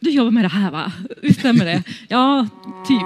du 0.00 0.10
jobbar 0.10 0.30
med 0.30 0.44
det 0.44 0.48
här 0.48 0.70
va? 0.70 0.92
Visst 1.22 1.40
stämmer 1.40 1.64
det? 1.64 1.82
Ja, 2.08 2.46
typ. 2.88 3.00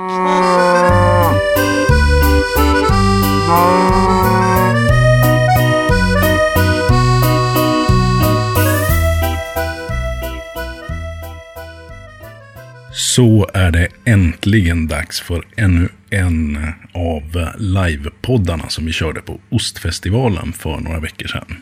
Så 12.93 13.51
är 13.55 13.71
det 13.71 13.89
äntligen 14.05 14.87
dags 14.87 15.21
för 15.21 15.45
ännu 15.57 15.89
en 16.11 16.59
av 16.93 17.51
livepoddarna 17.59 18.69
som 18.69 18.87
vi 18.87 18.93
körde 18.93 19.21
på 19.21 19.41
Ostfestivalen 19.51 20.53
för 20.53 20.81
några 20.81 21.01
veckor 21.01 21.29
sedan. 21.29 21.57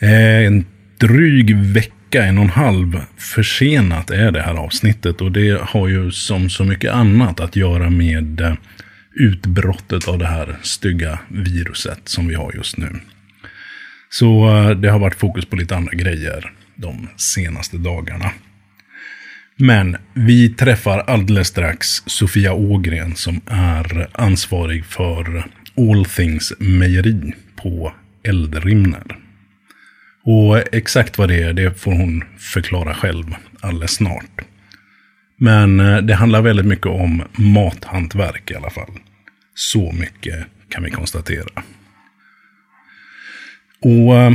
Eh, 0.00 0.46
en 0.46 0.66
dryg 0.98 1.56
vecka, 1.56 1.94
en 2.18 2.38
och 2.38 2.44
en 2.44 2.50
halv 2.50 3.00
försenat 3.16 4.10
är 4.10 4.30
det 4.30 4.42
här 4.42 4.54
avsnittet 4.54 5.20
och 5.20 5.32
det 5.32 5.60
har 5.62 5.88
ju 5.88 6.10
som 6.10 6.50
så 6.50 6.64
mycket 6.64 6.92
annat 6.92 7.40
att 7.40 7.56
göra 7.56 7.90
med 7.90 8.40
eh, 8.40 8.54
utbrottet 9.14 10.08
av 10.08 10.18
det 10.18 10.26
här 10.26 10.56
stygga 10.62 11.18
viruset 11.28 12.00
som 12.04 12.28
vi 12.28 12.34
har 12.34 12.52
just 12.52 12.76
nu. 12.76 13.00
Så 14.10 14.48
eh, 14.48 14.70
det 14.70 14.90
har 14.90 14.98
varit 14.98 15.18
fokus 15.18 15.44
på 15.44 15.56
lite 15.56 15.76
andra 15.76 15.92
grejer 15.92 16.52
de 16.76 17.08
senaste 17.16 17.76
dagarna. 17.76 18.30
Men 19.56 19.96
vi 20.14 20.48
träffar 20.48 20.98
alldeles 20.98 21.48
strax 21.48 21.88
Sofia 22.06 22.52
Ågren 22.52 23.16
som 23.16 23.40
är 23.46 24.08
ansvarig 24.12 24.84
för 24.84 25.44
All 25.76 26.04
Things 26.04 26.52
Mejeri 26.58 27.34
på 27.56 27.92
Eldrimner. 28.22 29.16
Och 30.24 30.74
exakt 30.74 31.18
vad 31.18 31.28
det 31.28 31.42
är, 31.42 31.52
det 31.52 31.80
får 31.80 31.92
hon 31.92 32.24
förklara 32.38 32.94
själv 32.94 33.34
alldeles 33.60 33.94
snart. 33.94 34.40
Men 35.36 35.80
eh, 35.80 35.98
det 35.98 36.14
handlar 36.14 36.42
väldigt 36.42 36.66
mycket 36.66 36.86
om 36.86 37.22
mathantverk 37.32 38.50
i 38.50 38.54
alla 38.54 38.70
fall. 38.70 38.90
Så 39.54 39.92
mycket 39.92 40.46
kan 40.68 40.82
vi 40.82 40.90
konstatera. 40.90 41.62
Och 43.82 44.16
eh, 44.16 44.30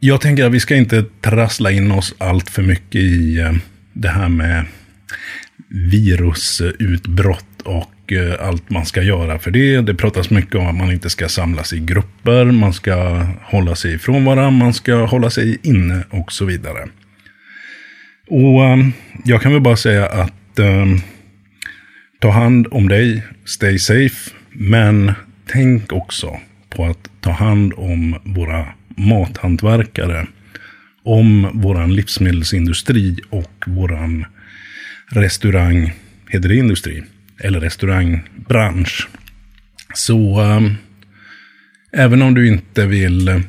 jag 0.00 0.20
tänker 0.20 0.44
att 0.44 0.52
vi 0.52 0.60
ska 0.60 0.76
inte 0.76 1.04
trassla 1.20 1.70
in 1.70 1.92
oss 1.92 2.14
allt 2.18 2.50
för 2.50 2.62
mycket 2.62 3.00
i 3.00 3.38
eh, 3.40 3.52
det 3.92 4.08
här 4.08 4.28
med 4.28 4.64
virusutbrott 5.68 7.57
och 7.68 8.12
eh, 8.12 8.48
allt 8.48 8.70
man 8.70 8.86
ska 8.86 9.02
göra 9.02 9.38
för 9.38 9.50
det. 9.50 9.80
Det 9.80 9.94
pratas 9.94 10.30
mycket 10.30 10.54
om 10.54 10.66
att 10.66 10.74
man 10.74 10.92
inte 10.92 11.10
ska 11.10 11.28
samlas 11.28 11.72
i 11.72 11.78
grupper, 11.78 12.44
man 12.44 12.72
ska 12.72 13.26
hålla 13.42 13.74
sig 13.74 13.94
ifrån 13.94 14.24
varandra, 14.24 14.50
man 14.50 14.74
ska 14.74 14.94
hålla 14.94 15.30
sig 15.30 15.58
inne 15.62 16.04
och 16.10 16.32
så 16.32 16.44
vidare. 16.44 16.88
Och 18.28 18.64
ehm, 18.64 18.92
jag 19.24 19.42
kan 19.42 19.52
väl 19.52 19.60
bara 19.60 19.76
säga 19.76 20.06
att 20.06 20.58
eh, 20.58 20.86
ta 22.18 22.30
hand 22.30 22.66
om 22.70 22.88
dig, 22.88 23.22
stay 23.44 23.78
safe, 23.78 24.30
men 24.50 25.12
tänk 25.46 25.92
också 25.92 26.40
på 26.70 26.84
att 26.84 27.10
ta 27.20 27.30
hand 27.30 27.72
om 27.76 28.16
våra 28.24 28.66
mathantverkare, 28.88 30.26
om 31.04 31.50
våran 31.54 31.94
livsmedelsindustri 31.94 33.18
och 33.30 33.64
våran 33.66 34.24
restaurang, 35.10 35.92
heter 36.28 36.48
det 36.48 36.56
industri? 36.56 37.02
Eller 37.40 37.60
restaurangbransch. 37.60 39.08
Så 39.94 40.40
eh, 40.40 40.72
även 41.92 42.22
om 42.22 42.34
du 42.34 42.48
inte 42.48 42.86
vill 42.86 43.28
eh, 43.28 43.40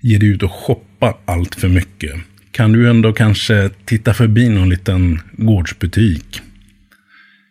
ge 0.00 0.18
dig 0.18 0.28
ut 0.28 0.42
och 0.42 0.52
shoppa 0.52 1.18
allt 1.24 1.54
för 1.54 1.68
mycket 1.68 2.14
kan 2.52 2.72
du 2.72 2.90
ändå 2.90 3.12
kanske 3.12 3.70
titta 3.84 4.14
förbi 4.14 4.48
någon 4.48 4.68
liten 4.68 5.20
gårdsbutik. 5.32 6.40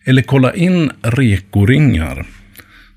Eller 0.06 0.22
kolla 0.22 0.56
in 0.56 0.92
rekoringar. 1.02 2.26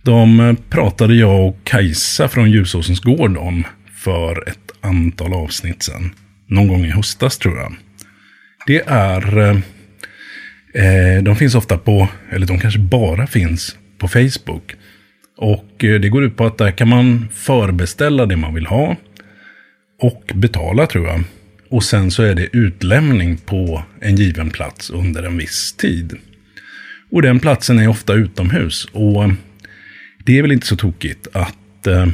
De 0.03 0.41
eh, 0.41 0.55
pratade 0.71 1.15
jag 1.15 1.49
och 1.49 1.59
Kajsa 1.65 2.29
från 2.29 2.51
Ljusåsens 2.51 3.01
gård 3.01 3.37
om 3.37 3.65
för 3.95 4.49
ett 4.49 4.71
antal 4.81 5.35
avsnitt 5.35 5.83
sedan. 5.83 6.11
Någon 6.47 6.69
gång 6.69 6.85
i 6.85 6.91
höstas 6.91 7.39
tror 7.39 7.59
jag. 7.59 7.75
Det 8.67 8.83
är... 8.87 9.39
Eh, 9.39 9.59
Eh, 10.73 11.23
de 11.23 11.37
finns 11.37 11.55
ofta 11.55 11.79
på, 11.79 12.09
eller 12.31 12.47
de 12.47 12.59
kanske 12.59 12.81
bara 12.81 13.27
finns 13.27 13.77
på 13.99 14.09
Facebook. 14.09 14.75
Och 15.37 15.85
eh, 15.85 16.01
det 16.01 16.09
går 16.09 16.25
ut 16.25 16.37
på 16.37 16.47
att 16.47 16.59
där 16.59 16.71
kan 16.71 16.89
man 16.89 17.29
förbeställa 17.33 18.27
det 18.27 18.37
man 18.37 18.55
vill 18.55 18.67
ha. 18.67 18.97
Och 20.01 20.33
betala 20.35 20.87
tror 20.87 21.07
jag. 21.07 21.25
Och 21.69 21.85
sen 21.85 22.11
så 22.11 22.23
är 22.23 22.35
det 22.35 22.57
utlämning 22.57 23.37
på 23.37 23.83
en 24.01 24.17
given 24.17 24.51
plats 24.51 24.91
under 24.91 25.23
en 25.23 25.37
viss 25.37 25.73
tid. 25.73 26.19
Och 27.11 27.23
den 27.23 27.41
platsen 27.41 27.79
är 27.79 27.89
ofta 27.89 28.15
utomhus. 28.15 28.85
Och 28.93 29.25
eh, 29.25 29.33
det 30.25 30.39
är 30.39 30.43
väl 30.43 30.53
inte 30.53 30.67
så 30.67 30.77
tokigt 30.77 31.29
att 31.33 31.87
eh, 31.87 32.07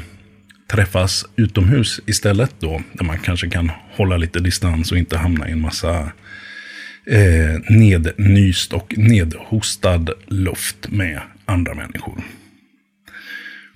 träffas 0.70 1.24
utomhus 1.36 2.00
istället 2.06 2.54
då. 2.60 2.82
Där 2.92 3.04
man 3.04 3.18
kanske 3.18 3.48
kan 3.48 3.70
hålla 3.96 4.16
lite 4.16 4.40
distans 4.40 4.92
och 4.92 4.98
inte 4.98 5.18
hamna 5.18 5.48
i 5.48 5.52
en 5.52 5.60
massa 5.60 6.12
eh, 7.08 7.60
nednyst 7.68 8.72
och 8.72 8.94
nedhostad 8.98 10.06
luft 10.26 10.88
med 10.88 11.20
andra 11.44 11.74
människor. 11.74 12.22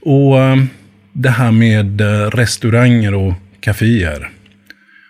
Och 0.00 0.40
eh, 0.40 0.56
det 1.12 1.30
här 1.30 1.52
med 1.52 2.00
eh, 2.00 2.30
restauranger 2.30 3.14
och 3.14 3.34
kaféer. 3.60 4.30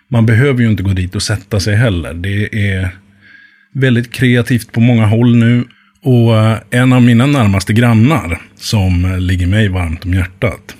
Man 0.07 0.25
behöver 0.25 0.61
ju 0.61 0.69
inte 0.69 0.83
gå 0.83 0.93
dit 0.93 1.15
och 1.15 1.23
sätta 1.23 1.59
sig 1.59 1.75
heller. 1.75 2.13
Det 2.13 2.71
är 2.71 2.89
väldigt 3.73 4.11
kreativt 4.11 4.71
på 4.71 4.79
många 4.79 5.05
håll 5.05 5.35
nu. 5.35 5.63
Och 6.01 6.37
eh, 6.37 6.57
en 6.69 6.93
av 6.93 7.01
mina 7.01 7.25
närmaste 7.25 7.73
grannar 7.73 8.41
som 8.55 9.15
ligger 9.19 9.47
mig 9.47 9.69
varmt 9.69 10.05
om 10.05 10.13
hjärtat. 10.13 10.75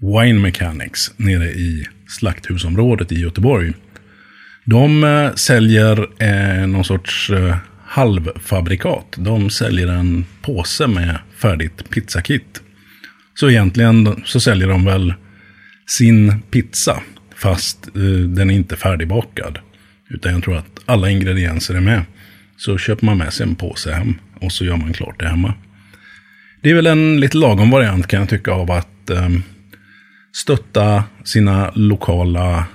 Wine 0.00 0.40
Mechanics 0.40 1.12
nere 1.16 1.48
i 1.48 1.86
Slakthusområdet 2.08 3.12
i 3.12 3.20
Göteborg. 3.20 3.72
De 4.70 5.04
eh, 5.04 5.34
säljer 5.34 6.08
eh, 6.18 6.66
någon 6.66 6.84
sorts 6.84 7.30
eh, 7.30 7.56
halvfabrikat. 7.84 9.14
De 9.16 9.50
säljer 9.50 9.88
en 9.88 10.24
påse 10.42 10.86
med 10.86 11.18
färdigt 11.36 11.90
pizzakit. 11.90 12.62
Så 13.34 13.50
egentligen 13.50 14.22
så 14.24 14.40
säljer 14.40 14.68
de 14.68 14.84
väl 14.84 15.14
sin 15.86 16.42
pizza. 16.50 17.02
Fast 17.36 17.88
eh, 17.96 18.02
den 18.28 18.50
är 18.50 18.54
inte 18.54 18.76
färdigbakad. 18.76 19.58
Utan 20.10 20.32
jag 20.32 20.42
tror 20.42 20.56
att 20.56 20.80
alla 20.86 21.10
ingredienser 21.10 21.74
är 21.74 21.80
med. 21.80 22.02
Så 22.56 22.78
köper 22.78 23.06
man 23.06 23.18
med 23.18 23.32
sig 23.32 23.46
en 23.46 23.54
påse 23.54 23.92
hem. 23.92 24.14
Och 24.40 24.52
så 24.52 24.64
gör 24.64 24.76
man 24.76 24.92
klart 24.92 25.20
det 25.20 25.28
hemma. 25.28 25.54
Det 26.62 26.70
är 26.70 26.74
väl 26.74 26.86
en 26.86 27.20
lite 27.20 27.36
lagom 27.36 27.70
variant 27.70 28.06
kan 28.06 28.20
jag 28.20 28.28
tycka 28.28 28.52
av 28.52 28.70
att 28.70 29.10
eh, 29.10 29.28
stötta 30.32 31.04
sina 31.24 31.70
lokala 31.74 32.66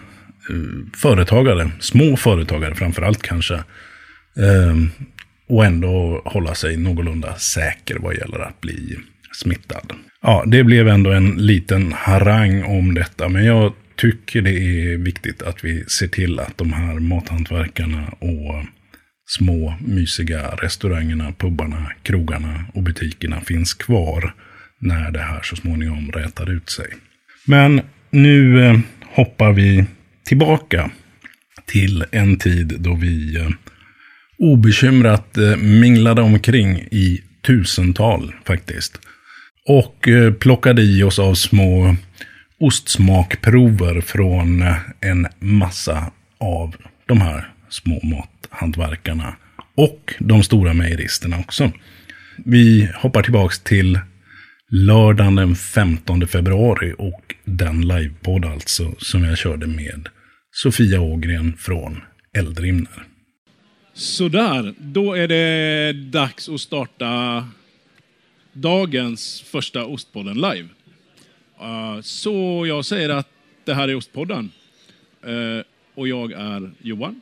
Eh, 0.50 1.00
företagare, 1.02 1.72
små 1.80 2.18
företagare 2.18 2.76
framförallt 2.76 3.22
kanske. 3.22 3.56
Eh, 4.38 4.76
och 5.48 5.66
ändå 5.66 6.22
hålla 6.26 6.56
sig 6.56 6.78
någorlunda 6.78 7.36
säker 7.36 7.98
vad 8.00 8.16
gäller 8.16 8.40
att 8.40 8.62
bli 8.62 8.98
smittad. 9.32 9.94
Ja, 10.22 10.44
det 10.48 10.64
blev 10.64 10.88
ändå 10.88 11.12
en 11.12 11.30
liten 11.30 11.94
harang 11.94 12.64
om 12.64 12.94
detta, 12.94 13.30
men 13.30 13.46
jag 13.46 13.74
tycker 13.96 14.42
det 14.42 14.52
är 14.52 14.98
viktigt 14.98 15.42
att 15.42 15.66
vi 15.66 15.84
ser 15.86 16.08
till 16.08 16.40
att 16.40 16.58
de 16.58 16.74
här 16.74 17.00
mathantverkarna 17.00 18.08
och 18.20 18.66
små 19.28 19.76
mysiga 19.80 20.48
restaurangerna, 20.48 21.34
pubbarna, 21.38 21.92
krogarna 22.04 22.66
och 22.74 22.84
butikerna 22.84 23.42
finns 23.42 23.74
kvar 23.74 24.34
när 24.80 25.12
det 25.12 25.20
här 25.20 25.42
så 25.44 25.56
småningom 25.56 26.12
rätar 26.12 26.50
ut 26.50 26.70
sig. 26.70 26.88
Men 27.46 27.82
nu 28.10 28.66
eh, 28.66 28.80
hoppar 29.02 29.54
vi 29.54 29.86
tillbaka 30.26 30.92
till 31.66 32.06
en 32.12 32.38
tid 32.38 32.76
då 32.80 32.96
vi 32.96 33.38
eh, 33.38 33.50
obekymrat 34.38 35.38
eh, 35.38 35.58
minglade 35.58 36.22
omkring 36.22 36.78
i 36.78 37.22
tusental 37.46 38.34
faktiskt. 38.46 39.00
Och 39.68 40.08
eh, 40.08 40.34
plockade 40.34 40.82
i 40.82 41.04
oss 41.04 41.20
av 41.20 41.34
små 41.34 41.96
ostsmakprover 42.60 44.02
från 44.02 44.64
en 45.02 45.28
massa 45.40 46.12
av 46.40 46.76
de 47.06 47.22
här 47.22 47.50
små 47.70 48.00
mathantverkarna. 48.04 49.36
Och 49.76 50.14
de 50.20 50.44
stora 50.44 50.74
mejeristerna 50.74 51.40
också. 51.40 51.72
Vi 52.46 52.90
hoppar 52.96 53.24
tillbaks 53.24 53.60
till 53.60 54.00
lördagen 54.70 55.36
den 55.36 55.56
15 55.56 56.28
februari 56.28 56.94
och 56.98 57.36
den 57.46 57.88
livepodd 57.88 58.46
alltså 58.46 58.96
som 58.98 59.24
jag 59.24 59.38
körde 59.38 59.68
med 59.68 60.10
Sofia 60.58 61.02
Ågren 61.02 61.58
från 61.58 62.02
Eldrimner. 62.34 63.08
Sådär, 63.94 64.74
då 64.80 65.14
är 65.14 65.28
det 65.28 65.94
dags 65.94 66.50
att 66.50 66.62
starta 66.62 67.48
dagens 68.54 69.42
första 69.42 69.86
Ostpodden 69.86 70.36
live. 70.36 70.68
Uh, 71.62 72.02
så 72.02 72.66
jag 72.68 72.86
säger 72.86 73.10
att 73.10 73.30
det 73.64 73.74
här 73.74 73.88
är 73.88 73.96
Ostpodden. 73.96 74.52
Uh, 75.28 75.62
och 75.94 76.08
jag 76.08 76.32
är 76.32 76.72
Johan. 76.82 77.22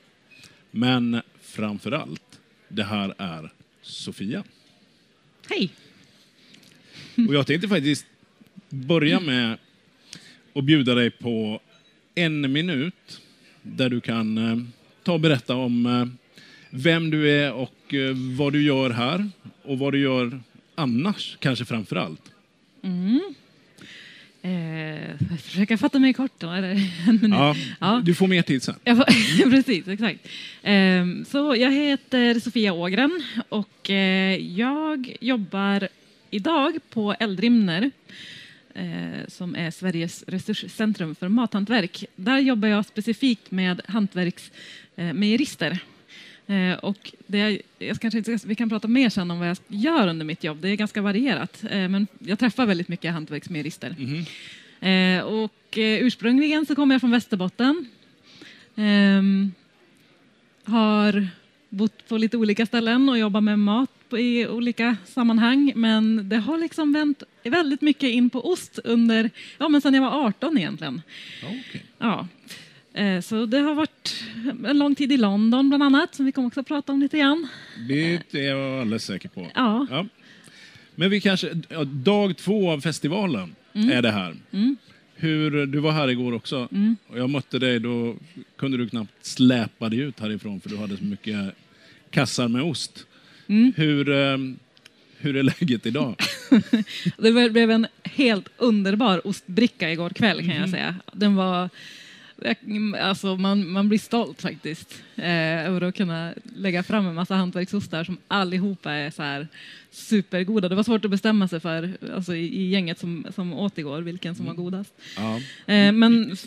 Men 0.72 1.22
framför 1.42 1.92
allt, 1.92 2.40
det 2.70 2.84
här 2.84 3.14
är 3.18 3.52
Sofia. 3.82 4.44
Hej! 5.50 5.70
Och 7.28 7.36
jag 7.36 7.48
tänkte 7.48 7.68
faktiskt 7.68 8.06
börja 8.70 9.20
med 9.20 9.58
att 10.56 10.64
bjuda 10.64 10.96
dig 10.96 11.12
på 11.12 11.62
en 12.16 12.52
minut 12.54 13.22
där 13.62 13.90
du 13.90 14.02
kan 14.02 14.38
eh, 14.38 14.58
ta 15.04 15.14
och 15.14 15.20
berätta 15.20 15.56
om 15.56 15.86
eh, 15.86 16.06
vem 16.70 17.10
du 17.10 17.32
är 17.32 17.54
och 17.54 17.94
eh, 17.94 18.16
vad 18.38 18.54
du 18.54 18.64
gör 18.64 18.90
här 18.90 19.30
och 19.64 19.80
vad 19.80 19.94
du 19.94 20.00
gör 20.00 20.42
annars, 20.76 21.38
kanske 21.40 21.66
framför 21.66 21.96
allt. 21.96 22.22
Eh, 24.42 25.38
försöka 25.44 25.78
fatta 25.78 26.00
mig 26.00 26.14
kort 26.14 26.32
då. 26.38 26.50
Eller? 26.50 26.74
Ja, 27.30 27.56
Ja. 27.80 28.02
Du 28.06 28.16
får 28.16 28.28
mer 28.28 28.42
tid 28.42 28.64
sen. 28.64 28.76
Jag 28.84 28.98
får, 28.98 29.06
precis, 29.50 29.88
exakt. 29.88 30.28
Ehm, 30.64 31.26
så 31.26 31.56
jag 31.56 31.72
heter 31.72 32.40
Sofia 32.40 32.74
Ågren 32.74 33.24
och 33.50 33.90
eh, 33.90 34.36
jag 34.38 35.16
jobbar 35.22 35.88
idag 36.30 36.78
på 36.90 37.16
Eldrimner 37.20 37.92
eh, 38.74 39.28
som 39.28 39.56
är 39.56 39.72
Sveriges 39.72 40.24
resurscentrum 40.28 41.16
för 41.16 41.28
mathantverk. 41.28 42.06
Där 42.16 42.40
jobbar 42.40 42.68
jag 42.68 42.86
specifikt 42.86 43.52
med 43.52 43.82
hantverksmejerister. 43.88 45.80
Eh, 46.48 46.74
och 46.74 47.14
det 47.28 47.40
är, 47.40 47.62
jag 47.80 48.00
kanske 48.00 48.18
inte, 48.18 48.40
vi 48.46 48.56
kan 48.56 48.70
prata 48.70 48.88
mer 48.88 49.10
sen 49.10 49.32
om 49.32 49.40
vad 49.40 49.50
jag 49.50 49.58
gör 49.68 50.08
under 50.08 50.26
mitt 50.26 50.44
jobb. 50.44 50.58
Det 50.62 50.70
är 50.70 50.76
ganska 50.76 51.02
varierat. 51.02 51.64
Eh, 51.70 51.90
men 51.90 52.08
jag 52.20 52.40
träffar 52.40 52.66
väldigt 52.66 52.88
mycket 52.88 53.14
hantverksmejerister. 53.14 53.96
Eh, 54.80 55.24
och 55.24 55.78
eh, 55.78 56.04
ursprungligen 56.04 56.66
så 56.66 56.76
kommer 56.76 56.96
jag 56.96 57.02
från 57.02 57.12
Västerbotten. 57.12 57.86
Ehm, 58.76 59.52
har 60.64 61.28
bott 61.70 62.08
på 62.08 62.18
lite 62.18 62.38
olika 62.38 62.66
ställen 62.66 63.10
och 63.10 63.18
jobbat 63.18 63.44
med 63.44 63.60
mat 63.60 63.90
i 64.18 64.48
olika 64.48 64.98
sammanhang. 65.06 65.74
Men 65.76 66.30
det 66.30 66.38
har 66.38 66.58
liksom 66.58 66.94
vänt 66.94 67.24
väldigt 67.44 67.82
mycket 67.82 68.10
in 68.10 68.30
på 68.30 68.52
ost 68.52 68.80
under, 68.84 69.30
ja 69.58 69.70
men 69.70 69.82
sedan 69.82 69.94
jag 69.94 70.02
var 70.02 70.28
18 70.28 70.58
egentligen. 70.58 71.02
Okej. 71.44 71.86
Ja. 71.98 72.28
Eh, 72.94 73.22
så 73.22 73.46
det 73.46 73.60
har 73.60 73.76
varit 73.76 74.24
en 74.66 74.80
lång 74.80 74.96
tid 74.96 75.12
i 75.12 75.18
London 75.18 75.70
bland 75.70 75.84
annat, 75.84 76.16
som 76.16 76.26
vi 76.26 76.32
kommer 76.32 76.48
också 76.48 76.64
prata 76.64 76.92
om 76.92 77.00
lite 77.00 77.18
grann. 77.18 77.48
Det 77.88 78.34
är 78.34 78.44
jag 78.44 78.82
alldeles 78.82 79.06
säker 79.06 79.30
på. 79.30 79.48
Ja. 79.56 79.88
Ja. 79.90 80.06
Men 80.96 81.10
vi 81.10 81.22
kanske, 81.22 81.54
dag 81.86 82.38
två 82.38 82.72
av 82.72 82.82
festivalen 82.82 83.56
är 83.74 84.02
det 84.02 84.12
här. 84.12 84.36
Hur, 85.16 85.66
du 85.66 85.80
var 85.80 85.92
här 85.92 86.08
igår 86.08 86.34
också 86.34 86.68
och 87.08 87.20
jag 87.20 87.30
mötte 87.30 87.60
dig, 87.60 87.80
då 87.80 88.16
kunde 88.56 88.78
du 88.78 88.90
knappt 88.90 89.26
släpa 89.26 89.90
dig 89.90 90.00
ut 90.00 90.20
härifrån 90.20 90.62
för 90.62 90.70
du 90.70 90.78
hade 90.78 90.98
så 90.98 91.04
mycket 91.04 91.56
kassar 92.10 92.48
med 92.48 92.62
ost. 92.62 93.06
Hur, 93.76 94.10
eh, 94.10 94.38
hur 95.18 95.36
är 95.36 95.44
läget 95.44 95.86
idag? 95.86 96.16
Det 97.18 97.50
blev 97.52 97.72
en 97.72 97.88
helt 98.04 98.50
underbar 98.58 99.28
ostbricka 99.28 99.92
igår 99.92 100.10
kväll 100.10 100.38
kan 100.38 100.56
jag 100.56 100.70
säga. 100.70 100.96
Den 101.12 101.36
var... 101.36 101.70
Alltså 103.02 103.36
man, 103.36 103.70
man 103.70 103.90
blir 103.90 104.00
stolt 104.00 104.42
faktiskt 104.42 105.04
eh, 105.16 105.68
över 105.68 105.82
att 105.82 105.96
kunna 105.96 106.34
lägga 106.56 106.84
fram 106.84 107.08
en 107.08 107.16
massa 107.16 107.36
hantverksostar 107.36 108.04
som 108.04 108.18
allihopa 108.28 108.92
är 108.92 109.12
så 109.12 109.24
här 109.24 109.48
supergoda. 109.92 110.70
Det 110.70 110.76
var 110.76 110.84
svårt 110.84 111.06
att 111.06 111.12
bestämma 111.12 111.48
sig 111.48 111.60
för 111.60 111.98
alltså, 112.16 112.36
i, 112.36 112.62
i 112.62 112.70
gänget 112.70 113.00
som, 113.00 113.26
som 113.36 113.54
åt 113.54 113.78
igår 113.78 114.02
vilken 114.02 114.36
som 114.36 114.46
var 114.46 114.54
godast. 114.54 114.94
Ja. 115.18 115.36
Eh, 115.74 115.92
men 115.92 116.38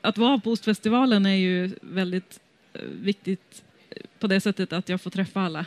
att 0.00 0.18
vara 0.18 0.38
på 0.38 0.52
ostfestivalen 0.52 1.26
är 1.26 1.36
ju 1.36 1.70
väldigt 1.80 2.40
eh, 2.72 2.80
viktigt 2.82 3.62
på 4.18 4.26
det 4.26 4.40
sättet 4.40 4.72
att 4.72 4.88
jag 4.88 5.00
får 5.00 5.10
träffa 5.10 5.40
alla. 5.40 5.66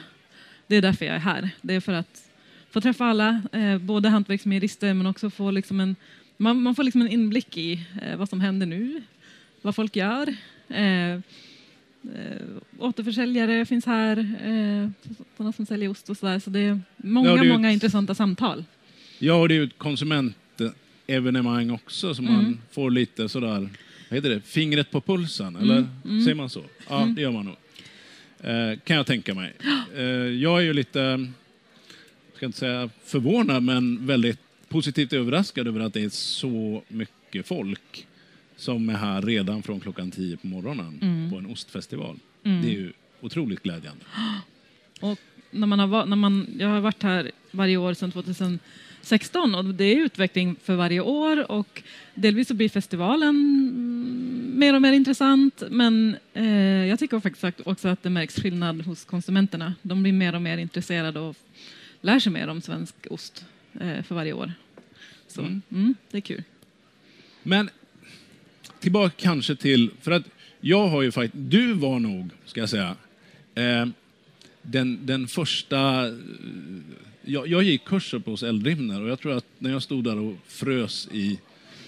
Det 0.72 0.78
är 0.78 0.82
därför 0.82 1.06
jag 1.06 1.16
är 1.16 1.20
här. 1.20 1.50
Det 1.62 1.74
är 1.76 1.80
för 1.80 1.94
att 1.94 2.24
få 2.70 2.82
träffa 2.82 3.06
alla, 3.06 3.42
eh, 3.52 3.78
både 3.78 4.10
hantverksmejerister 4.10 4.94
men 4.94 5.06
också 5.06 5.30
få 5.30 5.52
liksom 5.52 5.80
en, 5.80 5.96
man, 6.38 6.62
man 6.62 6.76
får 6.76 6.84
liksom 6.84 7.02
en 7.02 7.08
inblick 7.08 7.58
i 7.58 7.86
eh, 8.02 8.18
vad 8.18 8.30
som 8.30 8.42
händer 8.42 8.66
nu, 8.68 9.02
vad 9.62 9.76
folk 9.76 9.96
gör. 9.96 10.36
Eh, 10.70 11.12
eh, 11.14 11.20
återförsäljare 12.80 13.66
finns 13.66 13.86
här, 13.86 14.18
eh, 14.20 14.90
sådana 15.38 15.54
som 15.54 15.66
säljer 15.66 15.90
ost 15.90 16.10
och 16.10 16.18
sådär. 16.18 16.40
Så 16.40 16.50
det 16.50 16.60
är 16.60 16.82
många, 16.98 17.30
Ja, 17.30 17.36
det 17.36 17.48
är 17.48 17.54
många 17.54 17.70
ett- 17.70 17.74
intressanta 17.74 18.16
samtal. 18.16 18.64
ja, 19.20 19.34
och 19.34 19.48
det 19.48 19.54
är 19.54 19.60
ju 19.60 19.64
ett 19.64 19.78
konsumentevenemang 19.78 21.72
också 21.72 22.16
som 22.16 22.26
man 22.26 22.58
får 22.72 22.92
lite 22.92 23.30
sådär, 23.30 23.70
vad 24.10 24.18
heter 24.18 24.30
det, 24.30 24.42
fingret 24.42 24.92
på 24.92 25.02
pulsen, 25.02 25.56
eller 25.56 25.88
säger 26.24 26.36
man 26.36 26.50
så? 26.50 26.64
Ja, 26.90 27.08
det 27.16 27.22
gör 27.22 27.32
man 27.32 27.46
nog. 27.46 27.56
Eh, 28.44 28.80
kan 28.84 28.98
jag 28.98 29.06
tänka 29.06 29.34
mig. 29.34 29.54
Eh, 29.96 30.04
jag 30.42 30.58
är 30.60 30.64
ju 30.64 30.74
lite, 30.74 31.00
jag 31.00 32.36
ska 32.36 32.46
inte 32.46 32.58
säga 32.58 32.90
förvånad, 33.06 33.64
men 33.64 34.08
väldigt 34.08 34.40
positivt 34.70 35.14
överraskad 35.14 35.68
över 35.68 35.80
att 35.80 35.94
det 35.94 36.02
är 36.04 36.10
så 36.10 36.84
mycket 36.88 37.48
folk 37.48 38.08
som 38.56 38.90
är 38.90 38.94
här 38.94 39.22
redan 39.22 39.64
från 39.64 39.80
klockan 39.80 40.12
10 40.12 40.38
på 40.38 40.48
morgonen 40.48 41.30
på 41.32 41.38
en 41.38 41.46
ostfestival. 41.46 42.20
Det 42.44 42.50
är 42.50 42.74
ju 42.74 42.94
otroligt 43.22 43.64
glädjande. 43.64 44.06
Och 45.00 45.20
när 45.52 45.68
man 45.68 45.80
har, 45.80 46.06
när 46.06 46.16
man, 46.16 46.48
jag 46.60 46.68
har 46.68 46.82
varit 46.82 47.04
här 47.04 47.32
varje 47.52 47.78
år 47.78 47.94
sedan 47.94 48.60
2016 49.01 49.56
och 49.56 49.65
det 49.65 49.83
är 49.83 49.95
utveckling 49.95 50.56
för 50.63 50.75
varje 50.75 51.01
år 51.01 51.51
och 51.51 51.83
delvis 52.15 52.48
så 52.48 52.53
blir 52.53 52.69
festivalen 52.69 53.30
mm, 53.30 54.51
mer 54.56 54.74
och 54.74 54.81
mer 54.81 54.94
intressant 54.94 55.63
men 55.69 56.15
eh, 56.33 56.86
jag 56.86 57.00
tycker 57.00 57.19
faktiskt 57.19 57.68
också 57.68 57.88
att 57.88 58.03
det 58.03 58.09
märks 58.09 58.36
skillnad 58.36 58.81
hos 58.81 59.06
konsumenterna. 59.06 59.74
De 59.81 60.03
blir 60.03 60.13
mer 60.13 60.36
och 60.36 60.42
mer 60.42 60.57
intresserade 60.57 61.19
och 61.19 61.36
lär 62.01 62.19
sig 62.19 62.31
mer 62.31 62.48
om 62.48 62.62
svensk 62.62 62.95
ost 63.09 63.45
eh, 63.80 64.03
för 64.03 64.15
varje 64.15 64.33
år. 64.33 64.53
Så 65.27 65.42
mm. 65.42 65.95
det 66.12 66.18
är 66.18 66.21
kul. 66.21 66.44
Men 67.44 67.69
tillbaka 68.80 69.13
kanske 69.18 69.56
till, 69.56 69.92
för 70.01 70.12
att 70.12 70.24
jag 70.62 70.88
har 70.88 71.01
ju 71.01 71.12
faktiskt, 71.12 71.44
du 71.51 71.74
var 71.74 72.00
nog, 72.00 72.30
ska 72.45 72.59
jag 72.59 72.69
säga, 72.69 72.95
eh, 73.56 73.86
den, 74.62 75.06
den 75.06 75.28
första, 75.28 76.08
eh, 76.08 76.13
jag, 77.22 77.48
jag 77.48 77.63
gick 77.63 77.86
kurser 77.86 78.19
på 78.19 78.31
hos 78.31 78.44
Eldrimner 78.44 79.02
och 79.02 79.10
jag 79.10 79.19
tror 79.19 79.38
att 79.38 79.46
när 79.60 79.72
jag 79.72 79.84
stod 79.84 80.04
där 80.04 80.18
och 80.19 80.36
frös 80.48 81.08
i 81.12 81.40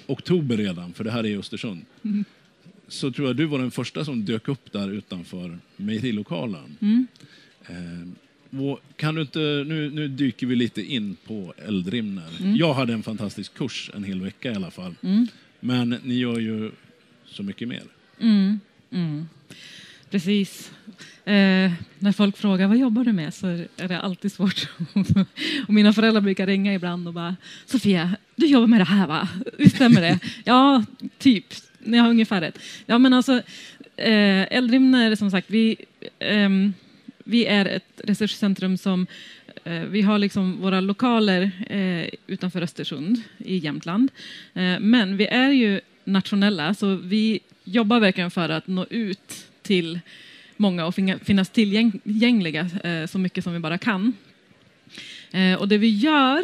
oktober 0.08 0.58
redan, 0.58 0.94
för 0.94 1.04
det 1.04 1.12
här 1.12 1.20
är 1.20 1.28
i 1.28 1.38
Östersund, 1.38 1.86
så 2.88 3.12
tror 3.12 3.28
jag 3.28 3.36
du 3.36 3.46
var 3.46 3.60
den 3.60 3.72
första 3.72 4.06
som 4.06 4.26
dök 4.26 4.48
upp 4.48 4.72
där 4.72 4.92
utanför 4.92 5.60
mejerilokalen. 5.78 6.78
Eh, 7.68 8.08
och 8.62 8.80
kan 8.96 9.16
du 9.16 9.22
inte, 9.22 9.40
nu, 9.68 9.90
nu 9.90 10.08
dyker 10.08 10.48
vi 10.48 10.56
lite 10.56 10.82
in 10.82 11.16
på 11.28 11.54
Eldrimner. 11.68 12.30
Jag 12.58 12.74
hade 12.74 12.94
en 12.94 13.04
fantastisk 13.04 13.54
kurs 13.54 13.92
en 13.94 14.04
hel 14.04 14.22
vecka 14.22 14.52
i 14.52 14.56
alla 14.56 14.72
fall. 14.72 14.96
Men 15.60 15.90
ni 16.04 16.14
gör 16.16 16.40
ju 16.40 16.72
så 17.26 17.44
mycket 17.44 17.68
mer. 17.68 17.84
Precis. 20.14 20.72
Eh, 21.26 21.72
när 22.00 22.12
folk 22.12 22.38
frågar 22.38 22.68
vad 22.68 22.78
jobbar 22.78 23.04
du 23.04 23.14
med 23.14 23.34
så 23.34 23.48
är 23.48 23.88
det 23.88 24.00
alltid 24.00 24.32
svårt. 24.32 24.68
och 25.68 25.74
mina 25.74 25.94
föräldrar 25.94 26.22
brukar 26.22 26.48
ringa 26.48 26.74
ibland 26.74 27.08
och 27.08 27.14
bara 27.14 27.36
Sofia, 27.66 28.16
du 28.36 28.46
jobbar 28.46 28.68
med 28.68 28.80
det 28.80 28.86
här 28.86 29.08
va? 29.08 29.28
Visst 29.58 29.76
stämmer 29.76 30.02
det? 30.02 30.20
ja, 30.44 30.84
typ. 31.18 31.46
Ni 31.80 31.98
har 31.98 32.10
ungefär 32.10 32.42
rätt. 32.42 32.60
Ja, 32.86 32.98
men 32.98 33.14
alltså, 33.14 33.34
eh, 33.98 34.54
Eldrimner, 34.54 35.16
som 35.16 35.32
sagt, 35.32 35.50
vi, 35.50 35.76
ehm, 36.20 36.74
vi 37.24 37.46
är 37.46 37.66
ett 37.66 38.02
resurscentrum 38.04 38.78
som 38.78 39.08
eh, 39.64 39.82
vi 39.82 40.02
har 40.02 40.20
liksom 40.20 40.62
våra 40.62 40.82
lokaler 40.82 41.52
eh, 41.70 42.10
utanför 42.28 42.62
Östersund 42.62 43.22
i 43.38 43.58
Jämtland. 43.58 44.12
Eh, 44.54 44.80
men 44.80 45.18
vi 45.18 45.28
är 45.28 45.50
ju 45.50 45.82
nationella, 46.04 46.74
så 46.74 46.96
vi 46.96 47.40
jobbar 47.64 48.00
verkligen 48.00 48.32
för 48.32 48.50
att 48.50 48.68
nå 48.68 48.86
ut 48.90 49.50
till 49.64 50.00
många 50.58 50.86
och 50.86 50.96
finnas 51.24 51.50
tillgängliga 51.50 52.70
eh, 52.84 53.06
så 53.06 53.20
mycket 53.20 53.44
som 53.44 53.54
vi 53.54 53.60
bara 53.60 53.78
kan. 53.78 54.14
Eh, 55.32 55.54
och 55.54 55.68
det 55.68 55.78
vi 55.78 55.90
gör, 55.90 56.44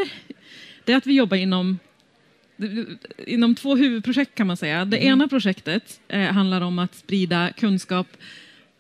det 0.83 0.93
är 0.93 0.97
att 0.97 1.07
vi 1.07 1.13
jobbar 1.13 1.37
inom 1.37 1.79
inom 3.17 3.55
två 3.55 3.75
huvudprojekt 3.75 4.35
kan 4.35 4.47
man 4.47 4.57
säga. 4.57 4.85
Det 4.85 5.03
ena 5.03 5.27
projektet 5.27 5.99
eh, 6.07 6.21
handlar 6.21 6.61
om 6.61 6.79
att 6.79 6.95
sprida 6.95 7.51
kunskap 7.51 8.07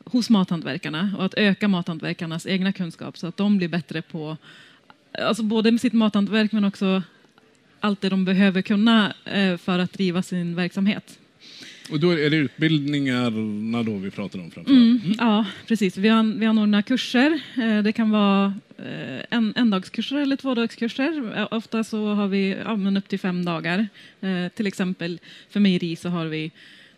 hos 0.03 0.29
mathantverkarna 0.29 1.15
och 1.17 1.25
att 1.25 1.33
öka 1.33 1.67
mathantverkarnas 1.67 2.45
egna 2.45 2.73
kunskap 2.73 3.17
så 3.17 3.27
att 3.27 3.37
de 3.37 3.57
blir 3.57 3.67
bättre 3.67 4.01
på 4.01 4.37
alltså 5.19 5.43
både 5.43 5.71
med 5.71 5.81
sitt 5.81 5.93
mathantverk 5.93 6.51
men 6.51 6.65
också 6.65 7.03
allt 7.79 8.01
det 8.01 8.09
de 8.09 8.25
behöver 8.25 8.61
kunna 8.61 9.13
för 9.59 9.79
att 9.79 9.93
driva 9.93 10.21
sin 10.21 10.55
verksamhet. 10.55 11.19
Och 11.91 11.99
då 11.99 12.11
är 12.11 12.29
det 12.29 12.37
utbildningarna 12.37 13.83
då 13.83 13.97
vi 13.97 14.11
pratar 14.11 14.39
om 14.39 14.51
framför 14.51 14.71
allt. 14.71 14.79
Mm, 15.01 15.13
Ja, 15.17 15.45
precis. 15.67 15.97
Vi, 15.97 16.09
an, 16.09 16.39
vi 16.39 16.45
anordnar 16.45 16.81
kurser. 16.81 17.39
Eh, 17.57 17.83
Det 17.83 17.91
kan 17.91 18.09
vara 18.09 18.53
eh, 18.77 19.25
en, 19.29 19.53
endagskurser 19.55 20.15
eller 20.17 20.35
tvådagskurser. 20.35 21.37
Eh, 21.37 21.47
Ofta 21.51 21.83
så 21.83 22.13
har 22.13 22.27
vi 22.27 22.49
ja, 22.65 22.75
men 22.75 22.97
upp 22.97 23.07
till 23.07 23.19
fem 23.19 23.45
dagar. 23.45 23.87
Till 24.55 24.67
exempel 24.67 25.19
för 25.49 25.59
mejeri 25.59 25.95
så 25.95 26.09
har 26.09 26.25
vi 26.25 26.51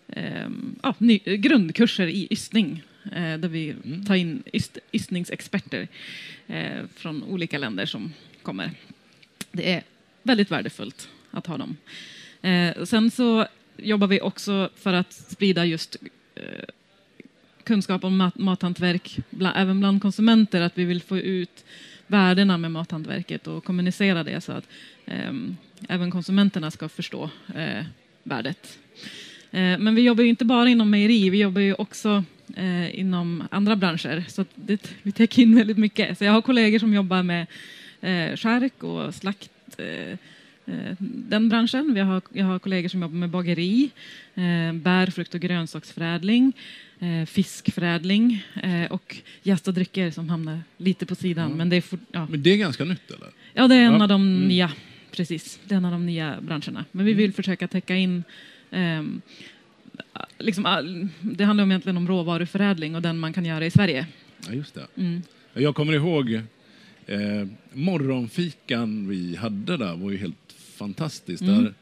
eh, 0.08 0.50
ja, 0.84 0.96
ny, 0.98 1.20
grundkurser 1.26 2.08
i 2.08 2.28
ystning 2.32 2.84
där 3.14 3.48
vi 3.48 3.76
tar 4.08 4.16
in 4.16 4.44
yst, 4.54 4.78
ystningsexperter 4.92 5.88
från 6.96 7.24
olika 7.24 7.58
länder 7.58 7.86
som 7.86 8.14
kommer. 8.44 8.72
Det 9.52 9.74
är 9.74 9.84
väldigt 10.24 10.52
värdefullt 10.52 11.10
att 11.32 11.48
ha 11.48 11.58
dem. 11.58 11.78
Sen 12.86 13.12
så 13.12 13.48
jobbar 13.82 14.08
vi 14.08 14.22
också 14.22 14.70
för 14.76 14.94
att 14.94 15.14
sprida 15.14 15.66
just 15.66 15.98
eh, 16.36 16.44
kunskap 17.64 18.04
om 18.04 18.18
mat, 18.18 18.38
mathantverk, 18.38 19.20
bland, 19.30 19.58
även 19.58 19.80
bland 19.80 20.02
konsumenter, 20.02 20.62
att 20.62 20.78
vi 20.78 20.86
vill 20.86 21.02
få 21.02 21.18
ut 21.18 21.66
värdena 22.08 22.58
med 22.58 22.72
mathantverket 22.72 23.48
och 23.48 23.64
kommunicera 23.64 24.24
det 24.24 24.42
så 24.42 24.52
att 24.52 24.68
eh, 25.06 25.34
även 25.90 26.12
konsumenterna 26.12 26.72
ska 26.72 26.90
förstå 26.90 27.30
eh, 27.56 27.86
värdet. 28.24 28.80
Eh, 29.52 29.78
men 29.80 29.96
vi 29.96 30.02
jobbar 30.02 30.24
ju 30.24 30.30
inte 30.30 30.46
bara 30.46 30.70
inom 30.70 30.90
mejeri, 30.90 31.30
vi 31.30 31.42
jobbar 31.42 31.62
ju 31.62 31.74
också 31.74 32.24
eh, 32.58 33.00
inom 33.00 33.44
andra 33.52 33.76
branscher, 33.76 34.24
så 34.28 34.42
att 34.42 34.50
det, 34.56 34.94
vi 35.02 35.12
täcker 35.12 35.42
in 35.42 35.56
väldigt 35.56 35.78
mycket. 35.78 36.18
Så 36.18 36.24
jag 36.24 36.32
har 36.32 36.42
kollegor 36.42 36.80
som 36.80 36.94
jobbar 36.94 37.24
med 37.24 37.48
eh, 38.02 38.38
skärk 38.38 38.84
och 38.84 39.16
slakt, 39.16 39.52
eh, 39.78 40.18
den 41.30 41.50
branschen. 41.50 41.94
Vi 41.94 42.00
har, 42.00 42.22
jag 42.34 42.46
har 42.46 42.60
kollegor 42.60 42.90
som 42.90 43.02
jobbar 43.02 43.16
med 43.16 43.30
bageri, 43.30 43.90
eh, 44.36 44.74
bär, 44.74 45.12
frukt 45.12 45.34
och 45.34 45.40
grönsaksförädling, 45.42 46.54
eh, 47.00 47.26
fiskförädling 47.26 48.44
eh, 48.64 48.92
och 48.92 49.18
jäst 49.44 49.68
och 49.68 49.74
drycker 49.74 50.12
som 50.12 50.30
hamnar 50.30 50.60
lite 50.78 51.06
på 51.06 51.16
sidan. 51.16 51.52
Men 51.52 51.70
det 51.70 51.76
är, 51.76 51.82
for, 51.82 52.00
ja. 52.12 52.28
Men 52.30 52.44
det 52.44 52.50
är 52.54 52.58
ganska 52.58 52.86
nytt 52.86 53.12
eller? 53.12 53.28
ja, 53.54 53.68
det 53.68 53.76
är 53.76 53.86
en 53.86 53.94
Ja. 53.94 54.02
av 54.04 54.08
de 54.08 54.22
Mm. 54.22 54.48
nya, 54.48 54.72
precis, 55.12 55.60
det 55.66 55.76
är 55.76 55.78
en 55.78 55.86
av 55.86 55.92
de 55.92 56.06
nya 56.06 56.42
branscherna. 56.42 56.86
Men 56.92 57.06
vi 57.06 57.14
vill 57.14 57.34
försöka 57.34 57.68
täcka 57.68 57.96
in 57.96 58.24
ehm, 58.72 59.22
Liksom, 60.38 60.66
all- 60.66 61.08
det 61.22 61.44
handlar 61.44 61.64
om 61.64 61.72
egentligen 61.72 61.98
om 61.98 62.08
råvaruförädling 62.08 62.96
och 62.96 63.02
den 63.02 63.20
man 63.20 63.34
kan 63.34 63.46
göra 63.46 63.66
i 63.66 63.72
Sverige. 63.72 64.06
Ja, 64.48 64.54
just 64.54 64.74
det. 64.76 64.88
Mm. 64.98 65.22
Jag 65.54 65.76
kommer 65.76 65.94
ihåg 65.94 66.34
eh, 67.06 67.48
morgonfikan 67.74 69.08
vi 69.10 69.36
hade 69.36 69.78
där 69.78 69.96
var 69.96 70.12
ju 70.12 70.18
helt 70.18 70.41
fantastiskt. 70.86 71.42
Mm. 71.42 71.64
Där, 71.64 71.74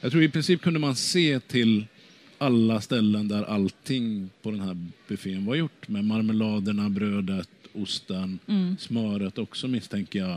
jag 0.00 0.10
tror 0.10 0.22
i 0.22 0.28
princip 0.28 0.60
kunde 0.62 0.78
man 0.78 0.96
se 0.96 1.40
till 1.40 1.86
alla 2.38 2.80
ställen 2.80 3.28
där 3.28 3.42
allting 3.42 4.30
på 4.42 4.50
den 4.50 4.60
här 4.60 4.76
buffén 5.08 5.44
var 5.46 5.54
gjort. 5.54 5.88
Med 5.88 6.04
marmeladerna, 6.04 6.90
brödet, 6.90 7.48
osten, 7.72 8.38
Mm. 8.46 8.76
smöret 8.78 9.38
också 9.38 9.68
misstänker 9.68 10.18
jag. 10.18 10.30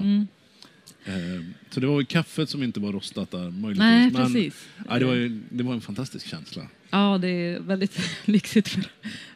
Eh, 1.05 1.41
så 1.69 1.79
det 1.79 1.87
var 1.87 1.99
ju 1.99 2.05
kaffet 2.05 2.49
som 2.49 2.63
inte 2.63 2.79
var 2.79 2.91
rostat 2.91 3.31
där 3.31 3.49
möjligtvis. 3.49 3.77
Nej, 3.79 4.11
Men, 4.11 4.25
precis. 4.33 4.67
Ja, 4.89 4.99
det, 4.99 5.05
var 5.05 5.13
ju, 5.13 5.39
det 5.49 5.63
var 5.63 5.73
en 5.73 5.81
fantastisk 5.81 6.27
känsla. 6.27 6.67
Ja, 6.89 7.17
det 7.21 7.27
är 7.27 7.59
väldigt 7.59 7.99
lyxigt 8.25 8.67
för, 8.67 8.83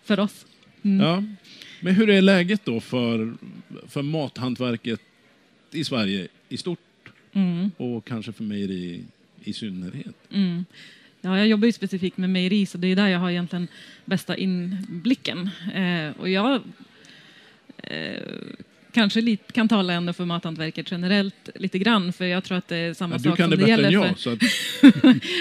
för 0.04 0.20
oss. 0.20 0.46
Mm. 0.84 1.06
Ja. 1.08 1.24
Men 1.82 1.96
hur 1.96 2.10
är 2.10 2.22
läget 2.22 2.66
då 2.66 2.80
för, 2.80 3.34
för 3.88 4.02
mathantverket 4.02 5.00
i 5.72 5.84
Sverige 5.84 6.28
i 6.50 6.58
stort 6.58 6.80
Mm. 7.36 7.72
och 7.78 8.06
kanske 8.06 8.32
för 8.32 8.44
mejeri 8.44 9.04
i 9.44 9.54
synnerhet? 9.54 10.16
Mm. 10.32 10.66
Ja, 11.22 11.38
jag 11.38 11.48
jobbar 11.48 11.66
ju 11.66 11.72
specifikt 11.72 12.18
med 12.18 12.30
mejeri, 12.30 12.66
så 12.66 12.78
det 12.78 12.88
är 12.88 12.96
där 12.96 13.08
jag 13.08 13.20
har 13.20 13.30
egentligen 13.32 13.68
bästa 14.06 14.38
inblicken. 14.38 15.50
Eh, 15.74 16.22
och 16.22 16.30
jag 16.30 16.62
eh, 17.78 18.22
kanske 18.92 19.22
lite, 19.22 19.54
kan 19.54 19.68
tala 19.68 19.94
ändå 19.94 20.14
för 20.14 20.26
mathantverket 20.26 20.92
generellt 20.92 21.50
lite 21.56 21.80
grann, 21.80 22.14
för 22.14 22.26
jag 22.26 22.44
tror 22.44 22.58
att 22.58 22.68
det 22.68 22.78
är 22.78 22.94
samma 22.94 23.16
Ja, 23.16 23.20
sak 23.20 23.38
som 23.38 23.50
det 23.50 23.56
det 23.56 23.70
gäller 23.70 23.90
för... 23.90 24.08
jag. 24.08 24.20
Så 24.20 24.30
att, 24.30 24.40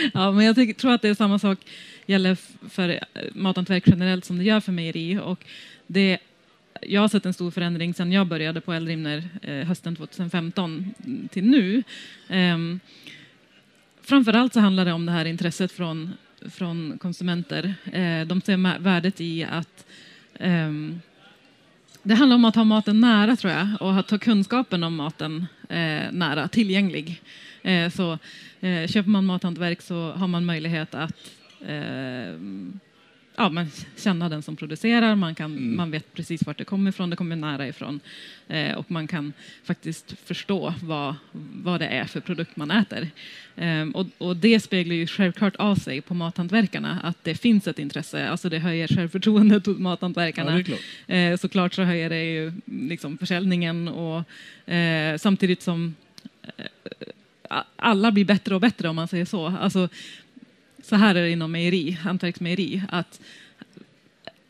Ja, 0.15 0.33
men 0.33 0.45
jag 0.45 0.55
tycker, 0.57 0.75
tror 0.75 0.93
att 0.93 1.03
det 1.03 1.09
är 1.09 1.15
samma 1.15 1.39
sak 1.39 1.59
gäller 2.07 2.37
för 2.69 2.89
eh, 2.89 2.99
mathantverk 3.35 3.85
generellt 3.87 4.25
som 4.25 4.39
det 4.39 4.45
gör 4.45 4.61
för 4.61 4.73
mejeri. 4.73 5.19
Och 5.19 5.45
det, 5.87 6.19
jag 6.83 7.01
har 7.01 7.09
sett 7.09 7.27
en 7.27 7.35
stor 7.35 7.51
förändring 7.51 7.95
sedan 7.95 8.13
jag 8.13 8.27
började 8.27 8.61
på 8.61 8.73
Eldrimner 8.73 9.29
eh, 9.43 9.67
hösten 9.67 9.97
2015 9.97 10.95
till 11.31 11.45
nu. 11.45 11.83
Ehm, 12.29 12.81
framförallt 14.03 14.53
så 14.53 14.61
handlar 14.61 14.85
det 14.85 14.93
om 14.93 15.07
det 15.07 15.13
här 15.13 15.25
intresset 15.25 15.73
från, 15.73 16.13
från 16.51 16.99
konsumenter. 16.99 17.75
Eh, 17.93 18.27
de 18.27 18.41
ser 18.41 18.79
värdet 18.79 19.21
i 19.21 19.45
att 19.45 19.87
ehm, 20.35 21.01
det 22.03 22.15
handlar 22.15 22.35
om 22.35 22.45
att 22.45 22.57
ha 22.57 22.65
maten 22.65 23.01
nära 23.01 23.37
tror 23.37 23.53
jag 23.53 23.69
och 23.81 23.99
att 23.99 24.11
ha 24.11 24.19
kunskapen 24.19 24.85
om 24.85 24.97
maten 24.97 25.47
eh, 25.69 26.13
nära, 26.13 26.49
tillgänglig. 26.49 27.23
Eh, 27.63 27.91
så 27.91 28.19
eh, 28.61 28.87
köper 28.87 29.11
man 29.11 29.27
mathantverk 29.27 29.83
så 29.83 30.11
har 30.13 30.29
man 30.29 30.45
möjlighet 30.45 30.95
att 30.95 31.31
eh, 31.67 32.35
ja, 33.37 33.49
men 33.49 33.71
känna 33.97 34.29
den 34.29 34.43
som 34.43 34.57
producerar, 34.57 35.15
man, 35.15 35.35
kan, 35.35 35.77
man 35.77 35.91
vet 35.91 36.15
precis 36.15 36.47
vart 36.47 36.59
det 36.59 36.65
kommer 36.65 36.91
ifrån, 36.91 37.11
det 37.11 37.17
kommer 37.17 37.37
nära 37.37 37.69
ifrån 37.69 38.01
eh, 38.49 38.75
och 38.75 38.91
man 38.91 39.07
kan 39.07 39.33
faktiskt 39.65 40.15
förstå 40.25 40.75
vad, 40.83 41.15
vad 41.33 41.81
det 41.81 41.87
är 41.87 42.05
för 42.05 42.21
produkt 42.21 42.57
man 42.57 42.71
äter. 42.71 43.09
Eh, 43.57 43.89
och, 43.95 44.07
och 44.19 44.37
det 44.37 44.61
speglar 44.61 44.95
ju 44.95 45.07
självklart 45.07 45.57
av 45.57 45.77
sig 45.77 46.01
på 46.01 46.15
mathantverkarna, 46.15 47.01
att 47.03 47.25
det 47.25 47.35
finns 47.35 47.67
ett 47.67 47.79
intresse, 47.79 48.29
alltså 48.29 48.49
det 48.49 48.59
höjer 48.59 48.89
självförtroendet 48.89 49.67
hos 49.67 49.77
ja, 49.77 49.83
mathantverkarna. 49.83 50.63
klart. 50.63 50.81
Eh, 51.07 51.37
såklart 51.37 51.75
så 51.75 51.83
höjer 51.83 52.11
det 52.11 52.25
ju 52.25 52.53
liksom 52.65 53.19
försäljningen 53.19 53.89
och 53.89 54.25
eh, 54.73 55.17
samtidigt 55.17 55.63
som 55.63 55.95
eh, 56.57 56.67
alla 57.77 58.13
blir 58.13 58.25
bättre 58.25 58.55
och 58.55 58.61
bättre 58.61 58.89
om 58.89 58.97
man 58.97 59.09
säger 59.09 59.25
så. 59.25 59.47
Alltså, 59.47 59.89
så 60.85 60.97
här 60.97 61.15
är 61.15 61.23
det 61.23 61.31
inom 61.31 61.53
mejeri, 61.53 61.91
hantverksmejeri, 61.91 62.83
att 62.89 63.21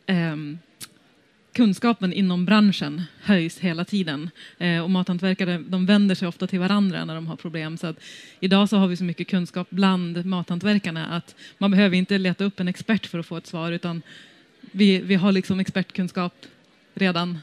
ehm, 0.07 0.59
kunskapen 1.53 2.13
inom 2.13 2.45
branschen 2.45 3.03
höjs 3.21 3.59
hela 3.59 3.85
tiden. 3.85 4.31
Eh, 4.59 4.81
och 4.81 4.91
mathantverkare 4.91 5.63
de 5.69 5.87
vänder 5.87 6.15
sig 6.15 6.29
ofta 6.29 6.47
till 6.47 6.59
varandra 6.59 7.05
när 7.05 7.15
de 7.15 7.27
har 7.27 7.37
problem. 7.37 7.77
Så 7.77 7.87
att 7.87 8.01
idag 8.41 8.69
så 8.69 8.77
har 8.77 8.89
vi 8.89 8.97
så 8.97 9.05
mycket 9.05 9.29
kunskap 9.29 9.67
bland 9.71 10.25
mathantverkarna 10.25 11.07
att 11.07 11.35
man 11.59 11.71
behöver 11.71 11.97
inte 11.97 12.19
leta 12.19 12.45
upp 12.45 12.61
en 12.61 12.69
expert 12.69 13.07
för 13.07 13.19
att 13.19 13.27
få 13.27 13.37
ett 13.37 13.47
svar 13.47 13.73
utan 13.73 14.03
vi, 14.61 14.99
vi 14.99 15.15
har 15.15 15.33
liksom 15.33 15.61
expertkunskap 15.61 16.35
redan 16.95 17.39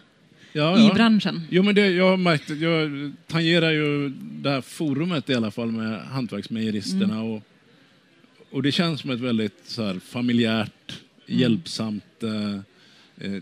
Ja, 0.53 0.79
i 0.79 0.87
ja. 0.87 0.93
branschen. 0.93 1.41
Jo, 1.49 1.63
men 1.63 1.75
det, 1.75 1.89
jag 1.89 2.09
har 2.09 2.17
märkt, 2.17 2.49
jag 2.49 3.11
tangerar 3.27 3.71
ju 3.71 4.09
det 4.19 4.49
här 4.49 4.61
forumet 4.61 5.29
i 5.29 5.35
alla 5.35 5.51
fall 5.51 5.71
med 5.71 5.99
hantverksmejeristerna 6.01 7.13
Mm. 7.15 7.31
och, 7.31 7.43
och 8.51 8.63
det 8.63 8.71
känns 8.71 9.01
som 9.01 9.09
ett 9.09 9.19
väldigt 9.19 9.59
så 9.63 9.83
här, 9.85 9.99
familjärt, 9.99 10.99
Mm. 11.27 11.41
hjälpsamt 11.41 12.23
eh, 12.23 12.55
eh, 13.17 13.41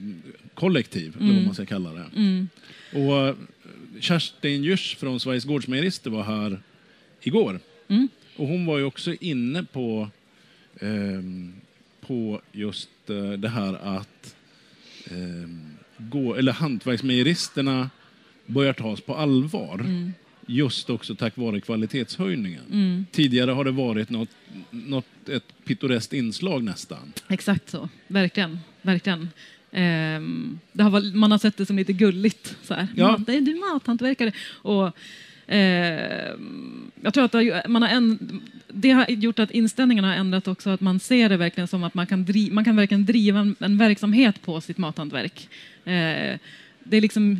kollektiv, 0.53 1.15
eller 1.19 1.33
vad 1.33 1.43
man 1.45 1.53
ska 1.53 1.65
kalla 1.65 1.93
det. 1.93 2.05
Mm. 2.15 2.49
Och 2.93 3.27
eh, 3.27 3.35
Kerstin 3.99 4.63
Djurs 4.63 4.95
från 4.95 5.19
Sveriges 5.19 5.45
Gårdsmejerister 5.45 6.09
var 6.09 6.23
här 6.23 6.59
igår. 7.21 7.59
Mm. 7.87 8.07
Och 8.35 8.47
hon 8.47 8.65
var 8.65 8.77
ju 8.77 8.83
också 8.83 9.13
inne 9.19 9.63
på, 9.63 10.09
ehm, 10.79 11.53
på 12.01 12.41
just 12.51 12.89
eh, 13.09 13.31
det 13.31 13.49
här 13.49 13.73
att 13.97 14.35
ehm, 15.11 15.71
gå, 15.97 16.35
eller 16.35 16.51
hantverksmejeristerna 16.51 17.89
börjar 18.45 18.73
tas 18.73 19.01
på 19.01 19.15
allvar. 19.15 19.85
Just 20.51 20.89
också 20.89 21.15
tack 21.15 21.37
vare 21.37 21.61
kvalitetshöjningen. 21.61 22.63
Mm. 22.71 23.05
Tidigare 23.11 23.51
har 23.51 23.63
det 23.65 23.71
varit 23.71 24.09
något, 24.09 24.29
något, 24.71 25.29
ett 25.29 25.43
pittoreskt 25.65 26.13
inslag 26.13 26.63
nästan. 26.63 27.13
Exakt 27.27 27.69
så, 27.69 27.89
verkligen. 28.07 28.59
verkligen. 28.81 29.29
Ehm, 29.71 30.59
det 30.71 30.83
har, 30.83 30.89
varit- 30.89 31.15
man 31.15 31.31
har 31.31 31.37
sett 31.37 31.57
det 31.57 31.65
som 31.65 31.77
lite 31.77 31.93
gulligt. 31.93 32.57
Så 32.63 32.73
här. 32.73 32.87
Ja. 32.95 33.17
Mat, 33.17 33.29
är 33.29 33.41
du 33.41 33.55
mathantverkare? 33.55 34.31
Och, 34.49 34.97
ehm, 35.47 36.91
jag 37.01 37.13
tror 37.13 37.23
att 37.25 37.69
man 37.69 37.81
har 37.81 37.89
en, 37.89 38.41
det 38.67 38.91
har 38.91 39.09
gjort 39.09 39.39
att 39.39 39.51
inställningen 39.51 40.03
har 40.03 40.13
ändrat 40.13 40.47
också, 40.47 40.69
att 40.69 40.81
man 40.81 40.99
ser 40.99 41.29
det 41.29 41.37
verkligen 41.37 41.67
som 41.67 41.83
att 41.83 41.93
man 41.93 42.07
kan, 42.07 42.25
dri, 42.25 42.51
man 42.51 42.65
kan 42.65 42.75
verkligen 42.75 43.05
driva 43.05 43.39
en, 43.39 43.55
en 43.59 43.77
verksamhet 43.77 44.41
på 44.41 44.61
sitt 44.61 44.77
mathantverk. 44.77 45.49
Eh, 45.85 46.39
det 46.89 46.97
är, 46.97 47.01
liksom, 47.01 47.39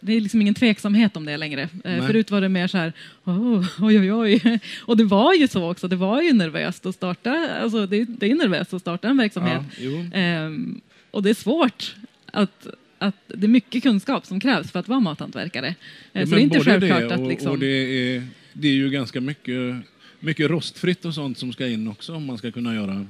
det 0.00 0.12
är 0.12 0.20
liksom 0.20 0.40
ingen 0.40 0.54
tveksamhet 0.54 1.16
om 1.16 1.24
det 1.24 1.36
längre. 1.36 1.62
Eh, 1.62 1.68
Nej. 1.84 2.06
förut 2.06 2.30
var 2.30 2.40
det 2.40 2.48
mer 2.48 2.66
så 2.68 2.78
här, 2.78 2.92
oh, 3.24 3.66
oj 3.80 3.98
oj 4.00 4.12
oj. 4.12 4.60
Och 4.82 4.96
det 4.96 5.04
var 5.04 5.34
ju 5.34 5.48
så 5.48 5.70
också, 5.70 5.88
det 5.88 5.96
var 5.96 6.22
ju 6.22 6.32
nervöst 6.32 6.86
att 6.86 6.94
starta, 6.94 7.48
alltså 7.62 7.86
det, 7.86 8.04
det 8.04 8.30
är 8.30 8.34
nervöst 8.34 8.74
att 8.74 8.80
starta 8.80 9.08
en 9.08 9.16
verksamhet. 9.16 9.62
Ja. 9.80 10.18
Ehm, 10.18 10.80
och 11.10 11.22
det 11.22 11.30
är 11.30 11.34
svårt 11.34 11.94
att, 12.26 12.66
att 12.98 13.14
det 13.26 13.46
är 13.46 13.48
mycket 13.48 13.82
kunskap 13.82 14.26
som 14.26 14.40
krävs 14.40 14.70
för 14.70 14.80
att 14.80 14.88
vara 14.88 15.00
mathantverkare. 15.00 15.66
Eh, 15.68 15.74
Ja, 16.12 16.26
så 16.26 16.34
det 16.34 16.40
är 16.40 16.42
inte 16.42 16.60
självklart 16.60 17.00
det 17.00 17.14
att 17.14 17.20
och, 17.20 17.28
liksom... 17.28 17.50
och 17.50 17.58
det, 17.58 17.66
är, 17.66 18.22
det 18.52 18.68
är 18.68 18.72
ju 18.72 18.90
ganska 18.90 19.20
mycket, 19.20 19.76
mycket 20.20 20.50
rostfritt 20.50 21.04
och 21.04 21.14
sånt 21.14 21.38
som 21.38 21.52
ska 21.52 21.66
in 21.66 21.88
också 21.88 22.14
om 22.14 22.26
man 22.26 22.38
ska 22.38 22.52
kunna 22.52 22.74
göra, 22.74 23.06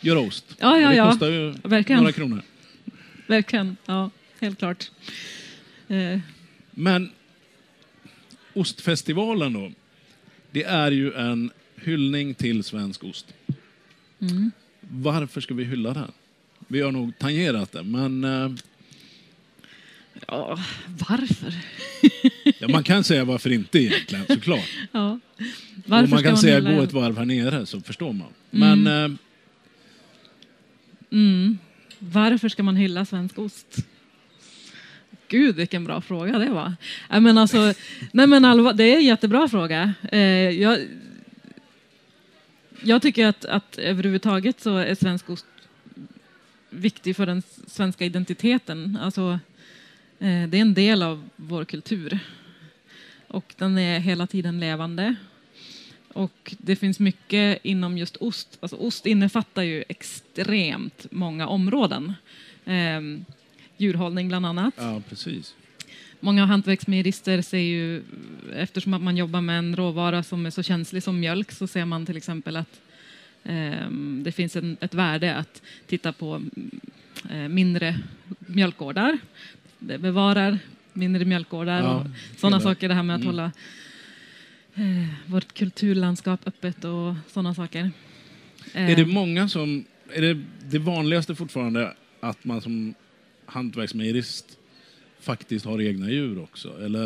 göra 0.00 0.18
ost. 0.18 0.44
Ja, 0.58 0.78
ja, 0.78 0.86
Och 0.88 0.90
det 0.90 0.96
ja. 0.96 1.10
kostar 1.10 1.30
ju 1.30 1.54
Verkligen. 1.62 2.00
några 2.00 2.12
kronor. 2.12 2.42
Verkligen, 3.26 3.76
ja, 3.86 4.10
helt 4.42 4.58
klart. 4.58 4.90
Eh, 5.88 6.18
Men 6.70 7.10
ostfestivalen 8.54 9.52
då, 9.52 9.72
det 10.50 10.62
är 10.64 10.90
ju 10.90 11.12
en 11.14 11.50
hyllning 11.76 12.34
till 12.34 12.64
svensk 12.64 13.04
ost. 13.04 13.34
mm. 14.20 14.50
Varför 14.80 15.40
ska 15.40 15.54
vi 15.54 15.64
hylla 15.64 15.94
den? 15.94 16.12
vi 16.68 16.80
har 16.80 16.92
nog 16.92 17.18
tangerat 17.18 17.72
det. 17.72 17.82
Men 17.82 18.24
eh, 18.24 18.50
Ja, 20.28 20.58
varför? 21.08 21.54
ja, 22.58 22.68
man 22.68 22.82
kan 22.84 23.04
säga 23.04 23.24
varför 23.24 23.52
inte 23.52 23.78
egentligen, 23.78 24.26
såklart. 24.26 24.68
Ja. 24.92 25.18
Och 25.84 26.08
man 26.08 26.22
kan 26.22 26.36
säga 26.36 26.54
hylla- 26.56 26.72
gå 26.76 26.82
ett 26.82 26.92
varv 26.92 27.18
här 27.18 27.24
nere 27.24 27.66
så 27.66 27.80
förstår 27.80 28.12
man. 28.12 28.28
Men 28.50 28.86
eh, 28.86 29.18
Mm. 31.10 31.58
Varför 31.98 32.48
ska 32.48 32.62
man 32.62 32.76
hylla 32.76 33.04
svensk 33.04 33.38
ost? 33.38 33.76
Gud, 35.32 35.56
vilken 35.56 35.84
bra 35.84 36.00
fråga 36.00 36.38
det 36.38 36.50
var. 36.50 36.74
Nej, 37.10 37.20
men 37.20 37.38
alltså, 37.38 37.74
nej, 38.12 38.26
men 38.26 38.44
allvar, 38.44 38.72
det 38.72 38.84
är 38.84 38.96
en 38.96 39.04
jättebra 39.04 39.48
fråga. 39.48 39.94
Eh, 40.12 40.20
jag, 40.50 40.78
jag 42.82 43.02
tycker 43.02 43.26
att, 43.26 43.44
att 43.44 43.78
överhuvudtaget 43.78 44.60
så 44.60 44.76
är 44.76 44.94
svensk 44.94 45.30
ost 45.30 45.46
viktig 46.70 47.16
för 47.16 47.26
den 47.26 47.42
svenska 47.66 48.04
identiteten. 48.04 48.98
Alltså, 49.02 49.38
eh, 50.18 50.48
det 50.48 50.56
är 50.56 50.60
en 50.60 50.74
del 50.74 51.02
av 51.02 51.28
vår 51.36 51.64
kultur. 51.64 52.18
Och 53.28 53.54
den 53.58 53.78
är 53.78 53.98
hela 53.98 54.26
tiden 54.26 54.60
levande. 54.60 55.14
Och 56.08 56.54
det 56.58 56.76
finns 56.76 56.98
mycket 56.98 57.58
inom 57.62 57.98
just 57.98 58.16
ost. 58.16 58.58
Alltså 58.60 58.76
ost 58.76 59.06
innefattar 59.06 59.62
ju 59.62 59.84
extremt 59.88 61.06
många 61.10 61.46
områden. 61.48 62.12
Eh, 62.64 63.00
djurhållning 63.76 64.28
bland 64.28 64.46
annat. 64.46 64.74
ja, 64.76 65.02
precis. 65.08 65.54
Många 66.24 66.46
hantverksmejerister 66.46 67.42
ser 67.42 67.58
ju, 67.58 68.02
eftersom 68.54 68.94
att 68.94 69.02
man 69.02 69.16
jobbar 69.16 69.40
med 69.40 69.58
en 69.58 69.76
råvara 69.76 70.22
som 70.22 70.46
är 70.46 70.50
så 70.50 70.62
känslig 70.62 71.02
som 71.02 71.20
mjölk, 71.20 71.52
så 71.52 71.66
ser 71.66 71.84
man 71.84 72.06
till 72.06 72.16
exempel 72.16 72.56
att 72.56 72.80
ehm, 73.44 74.22
det 74.24 74.32
finns 74.32 74.56
en, 74.56 74.76
ett 74.80 74.94
värde 74.94 75.36
att 75.36 75.62
titta 75.86 76.12
på 76.12 76.42
eh, 77.30 77.48
mindre 77.48 77.98
mjölkgårdar. 78.38 79.18
Det 79.78 79.98
bevarar 79.98 80.58
mindre 80.92 81.24
mjölkgårdar 81.24 81.80
Ja, 81.80 81.94
och 81.94 82.06
sådana 82.40 82.60
saker. 82.60 82.88
Det 82.88 82.94
här 82.94 83.02
med 83.02 83.16
att 83.16 83.22
mm. 83.22 83.34
hålla 83.34 83.52
eh, 84.74 85.08
vårt 85.26 85.54
kulturlandskap 85.54 86.40
öppet 86.46 86.84
och 86.84 87.14
sådana 87.28 87.54
saker. 87.54 87.90
Är 88.72 88.96
det 88.96 89.02
Eh, 89.02 89.08
många 89.08 89.48
som... 89.48 89.84
Är 90.14 90.22
det 90.22 90.42
det 90.70 90.78
vanligaste 90.78 91.34
fortfarande 91.34 91.94
att 92.20 92.44
man 92.44 92.60
som 92.60 92.94
hantverksmejerist 93.46 94.58
faktiskt 95.20 95.64
har 95.64 95.80
egna 95.80 96.10
djur 96.10 96.42
också? 96.42 96.84
Eller 96.84 97.02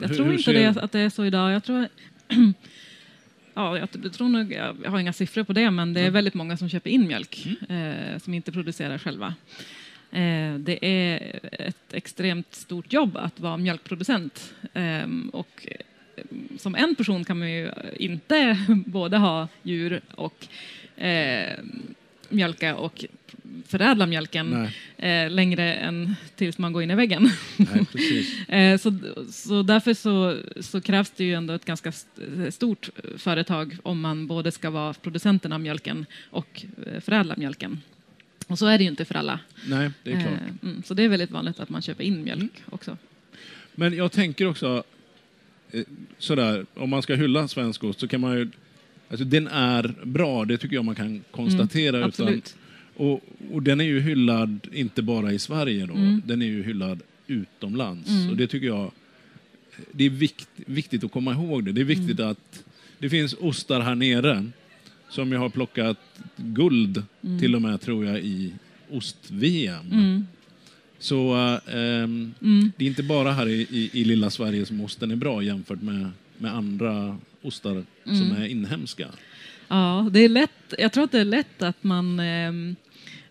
Jag 0.00 0.08
hur- 0.08 0.14
tror 0.14 0.24
hur 0.26 0.32
inte 0.32 0.42
ser- 0.44 0.52
det, 0.72 0.82
att 0.82 0.92
det 0.92 1.00
är 1.00 1.08
så 1.10 1.24
idag. 1.24 1.52
Jag 1.52 1.64
tror, 1.64 1.88
ja, 3.54 3.78
jag, 3.78 4.12
tror 4.12 4.28
nog, 4.28 4.52
jag 4.52 4.90
har 4.90 4.98
inga 4.98 5.12
siffror 5.12 5.42
på 5.44 5.52
det, 5.52 5.70
men 5.70 5.92
det 5.94 6.00
är 6.00 6.04
Mm. 6.04 6.12
väldigt 6.14 6.34
många 6.34 6.56
som 6.56 6.68
köper 6.68 6.90
in 6.90 7.06
mjölk 7.06 7.46
eh, 7.68 8.18
som 8.18 8.34
inte 8.34 8.52
producerar 8.52 8.98
själva. 8.98 9.34
Eh, 10.12 10.54
det 10.58 10.78
är 10.86 11.40
ett 11.52 11.92
extremt 11.94 12.54
stort 12.54 12.92
jobb 12.92 13.16
att 13.16 13.40
vara 13.40 13.56
mjölkproducent. 13.56 14.54
Eh, 14.72 15.06
och 15.32 15.66
eh, 15.68 16.24
som 16.58 16.74
en 16.74 16.94
person 16.94 17.24
kan 17.24 17.38
man 17.38 17.50
ju 17.52 17.70
inte 17.96 18.58
både 18.86 19.16
ha 19.16 19.48
djur 19.62 20.00
och 20.14 20.46
eh, 21.02 21.58
mjölka 22.30 22.76
och 22.76 23.04
förädla 23.66 24.06
mjölken 24.06 24.68
eh, 24.96 25.30
längre 25.30 25.74
än 25.74 26.16
tills 26.36 26.58
man 26.58 26.72
går 26.72 26.82
in 26.82 26.90
i 26.90 26.94
väggen. 26.94 27.30
nej. 27.56 27.86
Eh, 28.48 28.78
Så, 28.78 28.98
så 29.32 29.62
därför 29.62 29.94
så, 29.94 30.38
så 30.62 30.80
krävs 30.80 31.10
det 31.10 31.24
ju 31.24 31.34
ändå 31.34 31.54
ett 31.54 31.64
ganska 31.64 31.88
st- 31.88 32.52
stort 32.52 32.90
företag 33.16 33.76
om 33.82 34.00
man 34.00 34.26
både 34.26 34.52
ska 34.52 34.70
vara 34.70 34.92
producenten 34.94 35.52
av 35.52 35.60
mjölken 35.60 36.06
och 36.30 36.64
eh, 36.86 37.00
förädla 37.00 37.34
mjölken. 37.36 37.80
Och 38.46 38.58
så 38.58 38.66
är 38.66 38.78
det 38.78 38.84
ju 38.84 38.90
inte 38.90 39.04
för 39.04 39.14
alla. 39.14 39.40
Nej, 39.66 39.90
det 40.02 40.12
är 40.12 40.20
klart. 40.20 40.32
Eh, 40.32 40.38
Mm, 40.68 40.82
så 40.82 40.94
det 40.94 41.02
är 41.02 41.08
väldigt 41.08 41.30
vanligt 41.30 41.60
att 41.60 41.68
man 41.68 41.82
köper 41.82 42.04
in 42.04 42.24
mjölk 42.24 42.52
också. 42.70 42.96
Men 43.74 43.96
jag 43.96 44.12
tänker 44.12 44.46
också 44.46 44.82
eh, 45.70 45.82
sådär, 46.18 46.66
om 46.74 46.90
man 46.90 47.02
ska 47.02 47.14
hylla 47.14 47.48
svensk 47.48 47.84
ost 47.84 48.00
så 48.00 48.08
kan 48.08 48.20
man 48.20 48.36
ju... 48.38 48.48
Alltså 49.10 49.24
den 49.24 49.46
är 49.48 49.94
bra, 50.04 50.44
det 50.44 50.58
tycker 50.58 50.74
jag 50.76 50.84
man 50.84 50.94
kan 50.94 51.20
konstatera. 51.30 51.96
utan, 51.96 52.08
Absolut. 52.08 52.56
och, 52.96 53.20
och 53.52 53.62
den 53.62 53.80
är 53.80 53.84
ju 53.84 54.00
hyllad 54.00 54.58
inte 54.72 55.02
bara 55.02 55.32
i 55.32 55.38
Sverige 55.38 55.86
då, 55.86 55.94
Mm. 55.94 56.22
den 56.26 56.42
är 56.42 56.46
ju 56.46 56.62
hyllad 56.62 57.00
utomlands. 57.26 58.08
Mm. 58.08 58.30
Och 58.30 58.36
det 58.36 58.46
tycker 58.46 58.66
jag 58.66 58.90
det 59.92 60.04
är 60.04 60.10
vikt, 60.10 60.48
viktigt 60.56 61.04
att 61.04 61.12
komma 61.12 61.32
ihåg 61.32 61.64
det. 61.64 61.72
Det 61.72 61.80
är 61.80 61.84
viktigt 61.84 62.18
Mm. 62.20 62.30
att 62.30 62.64
det 62.98 63.10
finns 63.10 63.34
ostar 63.34 63.80
här 63.80 63.94
nere 63.94 64.46
som 65.08 65.32
jag 65.32 65.38
har 65.40 65.48
plockat 65.48 65.98
guld 66.36 67.02
till 67.40 67.54
och 67.54 67.62
med 67.62 67.80
tror 67.80 68.04
jag 68.04 68.18
i 68.20 68.52
ost-VM. 68.90 69.86
Mm. 69.92 70.26
Så 70.98 71.36
äh, 71.66 71.72
Mm. 71.74 72.72
det 72.76 72.84
är 72.84 72.88
inte 72.88 73.02
bara 73.02 73.32
här 73.32 73.48
i, 73.48 73.66
i, 73.70 73.90
i 74.00 74.04
lilla 74.04 74.30
Sverige 74.30 74.66
som 74.66 74.80
osten 74.80 75.10
är 75.10 75.16
bra 75.16 75.42
jämfört 75.42 75.82
med, 75.82 76.10
med 76.38 76.54
andra 76.54 77.18
ostar 77.42 77.84
som 78.04 78.22
Mm. 78.30 78.42
är 78.42 78.46
inhemska. 78.46 79.08
Ja, 79.68 80.08
det 80.12 80.20
är 80.20 80.28
lätt. 80.28 80.74
Jag 80.78 80.92
tror 80.92 81.04
att 81.04 81.12
det 81.12 81.20
är 81.20 81.24
lätt 81.24 81.62
att 81.62 81.84
man 81.84 82.20
ehm, 82.20 82.76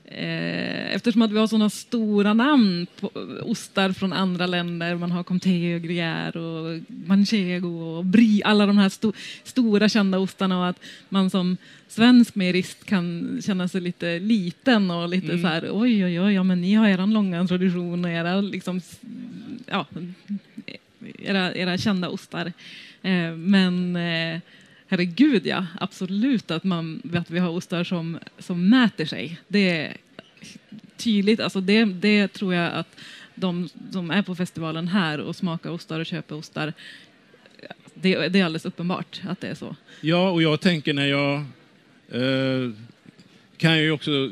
eh, 0.05 0.95
Eftersom 0.95 1.21
att 1.21 1.31
vi 1.31 1.37
har 1.37 1.47
sådana 1.47 1.69
stora 1.69 2.33
namn 2.33 2.87
på 2.99 3.11
ostar 3.43 3.91
från 3.91 4.13
andra 4.13 4.47
länder, 4.47 4.95
man 4.95 5.11
har 5.11 5.23
Comté 5.23 5.75
och 5.75 5.81
Gruyère 5.81 6.35
och 6.37 6.81
Manchego 7.07 7.79
och 7.97 8.05
Brie, 8.05 8.43
alla 8.43 8.65
de 8.65 8.77
här 8.77 8.89
sto 8.89 9.13
stora 9.43 9.89
kända 9.89 10.17
ostarna 10.19 10.59
och 10.59 10.67
att 10.67 10.79
man 11.09 11.29
som 11.29 11.57
svensk 11.87 12.35
mejerist 12.35 12.85
kan 12.85 13.37
känna 13.45 13.67
sig 13.67 13.81
lite 13.81 14.19
liten 14.19 14.91
och 14.91 15.09
lite 15.09 15.27
Mm. 15.31 15.41
så 15.41 15.47
här 15.47 15.69
oj 15.71 16.05
oj 16.05 16.21
oj, 16.21 16.33
ja 16.33 16.43
men 16.43 16.61
ni 16.61 16.73
har 16.73 16.87
eran 16.87 17.13
långa 17.13 17.47
tradition 17.47 18.05
och 18.05 18.11
era 18.11 18.41
liksom 18.41 18.81
ja, 19.65 19.85
era, 21.19 21.53
era 21.55 21.77
kända 21.77 22.09
ostar. 22.09 22.53
Eh, 23.01 23.35
men 23.35 23.95
eh, 23.95 24.41
herregud 24.87 25.45
ja, 25.45 25.65
absolut 25.79 26.51
att, 26.51 26.63
man, 26.63 27.01
att 27.13 27.31
vi 27.31 27.39
har 27.39 27.49
ostar 27.49 27.83
som, 27.83 28.19
som 28.39 28.69
mäter 28.69 29.05
sig. 29.05 29.39
Det 29.47 29.69
är 29.69 29.97
tydligt, 30.97 31.39
alltså 31.39 31.61
det, 31.61 31.85
det 31.85 32.27
tror 32.27 32.53
jag 32.53 32.73
att 32.73 32.99
de 33.35 33.69
som 33.91 34.11
är 34.11 34.21
på 34.21 34.35
festivalen 34.35 34.87
här 34.87 35.19
och 35.19 35.35
smakar 35.35 35.69
ostar 35.69 35.99
och 35.99 36.05
köper 36.05 36.35
ostar, 36.35 36.73
det, 37.93 38.27
det 38.27 38.39
är 38.39 38.45
alldeles 38.45 38.65
uppenbart 38.65 39.21
att 39.27 39.41
det 39.41 39.47
är 39.47 39.55
så. 39.55 39.75
Ja, 40.01 40.29
och 40.29 40.41
jag 40.41 40.61
tänker 40.61 40.93
när 40.93 41.05
jag... 41.05 41.35
Eh, 42.11 42.71
kan 43.57 43.71
jag 43.71 43.81
ju 43.81 43.91
också 43.91 44.31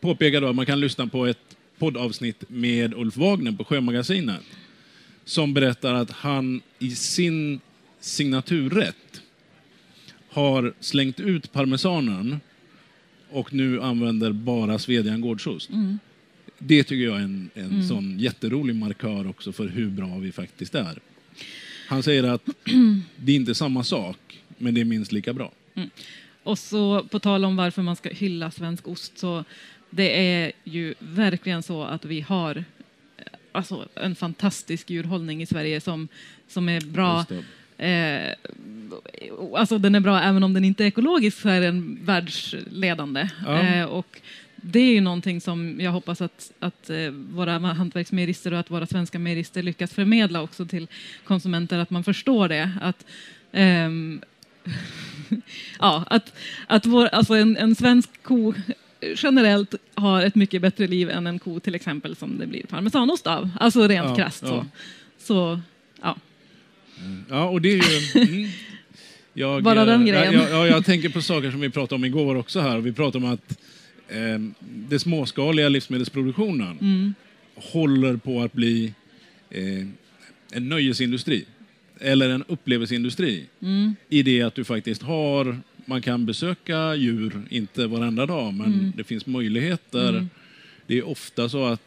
påpeka 0.00 0.40
då 0.40 0.48
att 0.48 0.56
man 0.56 0.66
kan 0.66 0.80
lyssna 0.80 1.06
på 1.06 1.26
ett 1.26 1.56
poddavsnitt 1.78 2.44
med 2.48 2.94
Ulf 2.94 3.16
Wagner 3.16 3.52
på 3.52 3.64
Sjömagasinet. 3.64 4.40
Som 5.24 5.54
berättar 5.54 5.94
att 5.94 6.10
han 6.10 6.60
i 6.78 6.90
sin 6.90 7.60
signaturrätt 8.00 9.22
har 10.28 10.74
slängt 10.80 11.20
ut 11.20 11.52
parmesanen 11.52 12.40
och 13.30 13.54
nu 13.54 13.82
använder 13.82 14.32
bara 14.32 14.78
Svedjan 14.78 15.20
gårdsost. 15.20 15.70
Det 16.58 16.84
tycker 16.84 17.04
jag 17.04 17.16
är 17.16 17.24
en, 17.24 17.50
en 17.54 17.88
sån 17.88 18.18
jätterolig 18.18 18.76
markör 18.76 19.26
också 19.26 19.52
för 19.52 19.68
hur 19.68 19.90
bra 19.90 20.18
vi 20.18 20.32
faktiskt 20.32 20.74
är. 20.74 20.98
Han 21.88 22.02
säger 22.02 22.22
att 22.22 22.42
det 23.16 23.32
är 23.32 23.36
inte 23.36 23.54
samma 23.54 23.84
sak, 23.84 24.42
men 24.58 24.74
det 24.74 24.80
är 24.80 24.84
minst 24.84 25.12
lika 25.12 25.32
bra. 25.32 25.52
Och 26.42 26.58
så 26.58 27.02
på 27.02 27.18
tal 27.18 27.44
om 27.44 27.56
varför 27.56 27.82
man 27.82 27.96
ska 27.96 28.08
hylla 28.08 28.50
svensk 28.50 28.88
ost 28.88 29.18
så 29.18 29.44
det 29.90 30.20
är 30.20 30.52
ju 30.64 30.94
verkligen 30.98 31.62
så 31.62 31.82
att 31.82 32.04
vi 32.04 32.20
har 32.20 32.56
eh, 32.56 33.24
alltså, 33.52 33.88
en 33.94 34.14
fantastisk 34.14 34.90
djurhållning 34.90 35.42
i 35.42 35.46
Sverige 35.46 35.80
som, 35.80 36.08
som 36.48 36.68
är 36.68 36.80
bra. 36.80 37.24
Eh, 37.78 38.32
alltså 39.54 39.78
den 39.78 39.94
är 39.94 40.00
bra 40.00 40.22
även 40.22 40.42
om 40.42 40.54
den 40.54 40.64
inte 40.64 40.84
är 40.84 40.88
ekologisk 40.88 41.40
så 41.40 41.48
är 41.48 41.60
den 41.60 41.98
världsledande. 42.02 43.28
Ja. 43.46 43.62
Eh, 43.62 43.84
och 43.84 44.20
det 44.56 44.80
är 44.80 44.92
ju 44.92 45.00
någonting 45.00 45.40
som 45.40 45.80
jag 45.80 45.90
hoppas 45.90 46.20
att, 46.20 46.52
att 46.58 46.90
eh, 46.90 47.10
våra 47.10 47.58
hantverksmejerister 47.58 48.52
och 48.52 48.58
att 48.58 48.70
våra 48.70 48.86
svenska 48.86 49.18
mejerister 49.18 49.62
lyckas 49.62 49.92
förmedla 49.92 50.42
också 50.42 50.66
till 50.66 50.88
konsumenter, 51.24 51.78
att 51.78 51.90
man 51.90 52.04
förstår 52.04 52.48
det. 52.48 52.70
Att, 52.80 53.06
ehm, 53.52 54.20
ja, 55.80 56.04
att, 56.10 56.34
att 56.66 56.86
vår, 56.86 57.06
alltså 57.06 57.34
en, 57.34 57.56
en 57.56 57.74
svensk 57.74 58.22
ko 58.22 58.54
generellt 59.16 59.74
har 59.94 60.22
ett 60.22 60.34
mycket 60.34 60.62
bättre 60.62 60.86
liv 60.86 61.10
än 61.10 61.26
en 61.26 61.38
ko 61.38 61.60
till 61.60 61.74
exempel 61.74 62.16
som 62.16 62.38
det 62.38 62.46
blir 62.46 62.66
parmesanost 62.66 63.26
av. 63.26 63.50
Alltså 63.60 63.88
rent 63.88 64.08
Ja, 64.08 64.14
krasst 64.14 64.42
ja. 64.42 64.48
så. 64.48 64.66
Så, 65.18 65.60
ja. 66.96 67.36
Ja, 67.36 67.48
och 67.48 67.62
det 67.62 67.68
är 67.68 67.74
ju... 67.76 68.22
Mm, 68.28 68.48
jag, 69.38 69.62
Bara 69.62 69.84
den 69.84 70.00
eh, 70.00 70.06
grejen. 70.08 70.34
Ja, 70.34 70.48
ja, 70.50 70.66
jag 70.66 70.84
tänker 70.84 71.08
på 71.08 71.22
saker 71.22 71.50
som 71.50 71.60
vi 71.60 71.70
pratade 71.70 71.94
om 71.94 72.04
igår 72.04 72.34
också 72.36 72.60
här. 72.60 72.78
Vi 72.78 72.92
pratade 72.92 73.26
om 73.26 73.32
att 73.32 73.58
eh, 74.08 74.38
det 74.60 74.98
småskaliga 74.98 75.68
livsmedelsproduktionen 75.68 76.78
Mm. 76.80 77.14
håller 77.54 78.16
på 78.16 78.42
att 78.42 78.52
bli 78.52 78.92
eh, 79.50 79.86
en 80.52 80.68
nöjesindustri. 80.68 81.44
Eller 82.00 82.28
en 82.30 82.44
upplevelseindustri. 82.48 83.44
Mm. 83.62 83.94
I 84.08 84.22
det 84.22 84.42
att 84.42 84.54
du 84.54 84.64
faktiskt 84.64 85.02
har, 85.02 85.58
man 85.84 86.02
kan 86.02 86.26
besöka 86.26 86.94
djur, 86.94 87.42
inte 87.50 87.86
varenda 87.86 88.26
dag, 88.26 88.54
men 88.54 88.66
Mm. 88.66 88.92
det 88.96 89.04
finns 89.04 89.26
möjligheter 89.26 90.26
det 90.86 90.98
är 90.98 91.08
ofta 91.08 91.48
så 91.48 91.64
att, 91.66 91.82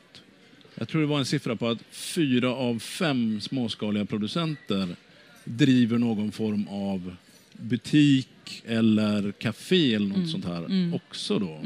jag 0.79 0.87
tror 0.87 1.01
det 1.01 1.07
var 1.07 1.19
en 1.19 1.25
siffra 1.25 1.55
på 1.55 1.67
att 1.67 1.81
fyra 1.91 2.49
av 2.49 2.79
fem 2.79 3.41
småskaliga 3.41 4.05
producenter 4.05 4.95
driver 5.43 5.97
någon 5.97 6.31
form 6.31 6.67
av 6.67 7.15
butik 7.53 8.63
eller 8.65 9.31
café 9.31 9.95
eller 9.95 10.07
något 10.07 10.29
sånt 10.29 10.45
här 10.45 10.93
också 10.95 11.39
då. 11.39 11.61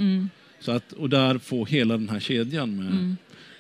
Så 0.60 0.72
att, 0.72 0.92
och 0.92 1.10
där 1.10 1.38
få 1.38 1.66
hela 1.66 1.98
den 1.98 2.10
här 2.10 2.20
kedjan 2.20 2.78
med 2.78 3.16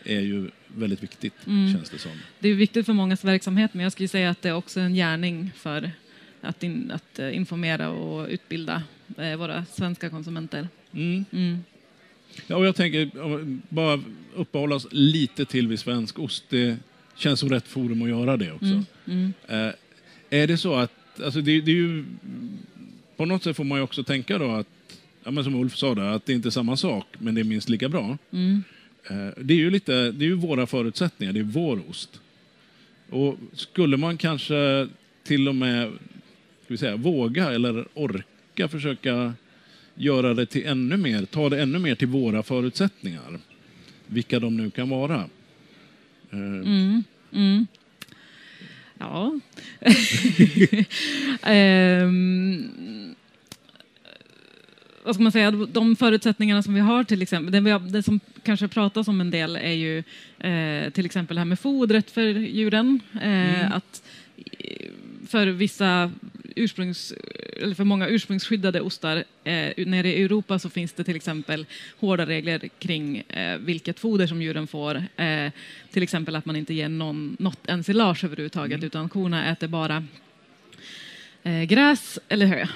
är 0.06 0.22
ju 0.22 0.50
väldigt 0.68 1.04
viktigt, 1.04 1.34
känns 1.46 1.90
det 1.90 1.98
som. 1.98 2.12
Det 2.40 2.50
är 2.50 2.54
viktigt 2.54 2.86
för 2.86 2.94
mångas 2.94 3.24
verksamhet, 3.24 3.74
men 3.74 3.84
jag 3.84 3.92
skulle 3.92 4.08
säga 4.08 4.30
att 4.30 4.42
det 4.42 4.50
är 4.50 4.54
också 4.54 4.80
en 4.80 4.94
gärning 4.94 5.52
för 5.56 5.92
att, 6.42 6.64
in, 6.64 6.92
att 6.92 7.20
eh, 7.20 7.36
informera 7.36 7.90
och 7.90 8.28
utbilda 8.30 8.84
eh, 9.18 9.36
våra 9.36 9.66
svenska 9.66 10.10
konsumenter. 10.10 10.68
Mm. 10.94 11.26
Mm. 11.32 11.64
Ja, 12.48 12.56
och 12.56 12.66
jag 12.66 12.76
tänker 12.76 13.10
bara 13.74 14.00
uppehålla 14.36 14.76
oss 14.76 14.88
lite 14.92 15.46
till 15.46 15.68
vid 15.68 15.80
svensk 15.80 16.20
ost. 16.20 16.44
Det 16.50 16.78
känns 17.16 17.40
som 17.40 17.50
rätt 17.50 17.68
forum 17.68 18.02
att 18.02 18.10
göra 18.10 18.38
det 18.38 18.52
också. 18.52 18.84
Mm. 19.06 19.34
Eh, 19.48 19.72
är 20.30 20.48
det 20.48 20.58
så 20.58 20.76
att, 20.76 21.22
alltså 21.24 21.42
det, 21.42 21.62
det 21.62 21.72
är 21.72 21.76
ju, 21.76 22.06
på 23.18 23.26
något 23.26 23.44
sätt 23.44 23.56
får 23.58 23.64
man 23.64 23.78
ju 23.78 23.84
också 23.84 24.04
tänka 24.04 24.38
då 24.38 24.52
att, 24.52 24.68
ja, 25.24 25.32
men 25.32 25.44
som 25.44 25.56
Ulf 25.56 25.76
sa 25.76 25.96
där, 25.96 26.04
att 26.04 26.26
det 26.26 26.34
inte 26.34 26.48
är 26.48 26.52
samma 26.52 26.78
sak, 26.78 27.08
men 27.18 27.36
det 27.36 27.42
är 27.42 27.46
minst 27.46 27.70
lika 27.70 27.90
bra. 27.90 28.18
Mm. 28.32 28.64
Eh, 29.10 29.44
det 29.44 29.54
är 29.54 29.58
ju 29.58 29.70
lite, 29.70 30.12
det 30.12 30.26
är 30.26 30.30
ju 30.30 30.36
våra 30.36 30.68
förutsättningar, 30.68 31.34
det 31.34 31.40
är 31.40 31.44
vår 31.44 31.82
ost. 31.90 32.22
Och 33.10 33.38
skulle 33.54 33.98
man 33.98 34.18
kanske 34.18 34.88
till 35.24 35.48
och 35.48 35.56
med, 35.56 35.92
ska 36.64 36.74
vi 36.74 36.78
säga, 36.78 36.96
våga 36.96 37.52
eller 37.52 37.86
orka 37.94 38.68
försöka 38.68 39.34
göra 39.96 40.34
det 40.34 40.46
till 40.46 40.66
ännu 40.66 40.98
mer, 40.98 41.26
ta 41.26 41.50
det 41.50 41.62
ännu 41.62 41.80
mer 41.80 41.96
till 41.96 42.08
våra 42.08 42.44
förutsättningar, 42.44 43.40
vilka 44.08 44.40
de 44.40 44.58
nu 44.58 44.70
kan 44.70 44.90
vara. 44.90 45.16
Eh, 46.32 46.40
Mm. 46.40 47.04
Mm. 47.34 47.68
Ja. 49.00 49.40
Ehm, 51.44 53.16
vad 55.04 55.16
ska 55.16 55.24
man 55.24 55.32
säga, 55.32 55.52
de 55.52 55.96
förutsättningarna 55.96 56.64
som 56.64 56.74
vi 56.74 56.80
har 56.80 57.04
till 57.04 57.22
exempel, 57.22 57.64
det, 57.64 57.80
det 57.80 58.04
som 58.04 58.20
kanske 58.44 58.68
pratas 58.68 59.08
om 59.08 59.22
en 59.22 59.32
del 59.32 59.56
är 59.56 59.72
ju 59.74 60.04
eh, 60.40 60.90
till 60.90 61.06
exempel 61.06 61.36
det 61.36 61.40
här 61.40 61.46
med 61.46 61.60
fodret 61.60 62.12
för 62.12 62.24
djuren. 62.28 63.00
Eh, 63.22 63.72
Att 63.76 64.04
eh, 64.60 64.88
för 65.28 65.48
vissa 65.48 66.12
ursprungs, 66.56 67.14
eller 67.58 67.76
för 67.76 67.84
många 67.84 68.08
ursprungsskyddade 68.08 68.82
ostar 68.82 69.24
eh, 69.44 69.86
nere 69.86 70.14
i 70.14 70.24
Europa 70.24 70.60
så 70.60 70.70
finns 70.70 70.94
det 70.94 71.04
till 71.04 71.16
exempel 71.16 71.66
hårda 72.00 72.26
regler 72.26 72.70
kring 72.80 73.18
eh, 73.18 73.58
vilket 73.58 74.00
foder 74.00 74.28
som 74.28 74.42
djuren 74.42 74.68
får. 74.68 75.04
Eh, 75.16 75.52
till 75.92 76.04
exempel 76.04 76.36
att 76.36 76.46
man 76.46 76.56
inte 76.56 76.74
ger 76.74 76.90
någon, 76.90 77.38
något 77.40 77.68
ensilage 77.68 78.24
överhuvudtaget 78.24 78.84
utan 78.84 79.10
korna 79.10 79.52
äter 79.52 79.68
bara 79.68 80.06
eh, 81.44 81.64
gräs 81.64 82.20
eller 82.30 82.46
hö. 82.46 82.68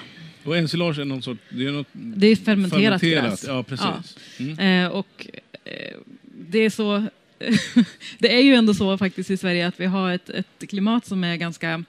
och 0.44 0.56
ensilage 0.56 0.98
är 0.98 1.04
någon 1.04 1.22
sorts, 1.22 1.40
det 1.48 1.66
är 1.66 1.72
något 1.72 1.88
Det 1.92 2.26
är 2.26 2.36
fermenterat, 2.36 3.02
gräs. 3.02 3.44
Ja, 3.46 3.62
precis. 3.62 4.18
Mm. 4.38 4.84
Eh, 4.84 4.90
och 4.90 5.26
eh, 5.64 5.96
det 6.22 6.58
är 6.58 6.70
så... 6.70 7.06
det 8.18 8.34
är 8.34 8.42
ju 8.42 8.54
ändå 8.54 8.74
så 8.74 8.98
faktiskt 8.98 9.30
i 9.30 9.36
Sverige 9.36 9.66
att 9.66 9.80
vi 9.80 9.86
har 9.86 10.12
ett, 10.12 10.30
ett 10.30 10.68
klimat 10.68 11.06
som 11.06 11.24
är 11.24 11.36
ganska 11.36 11.84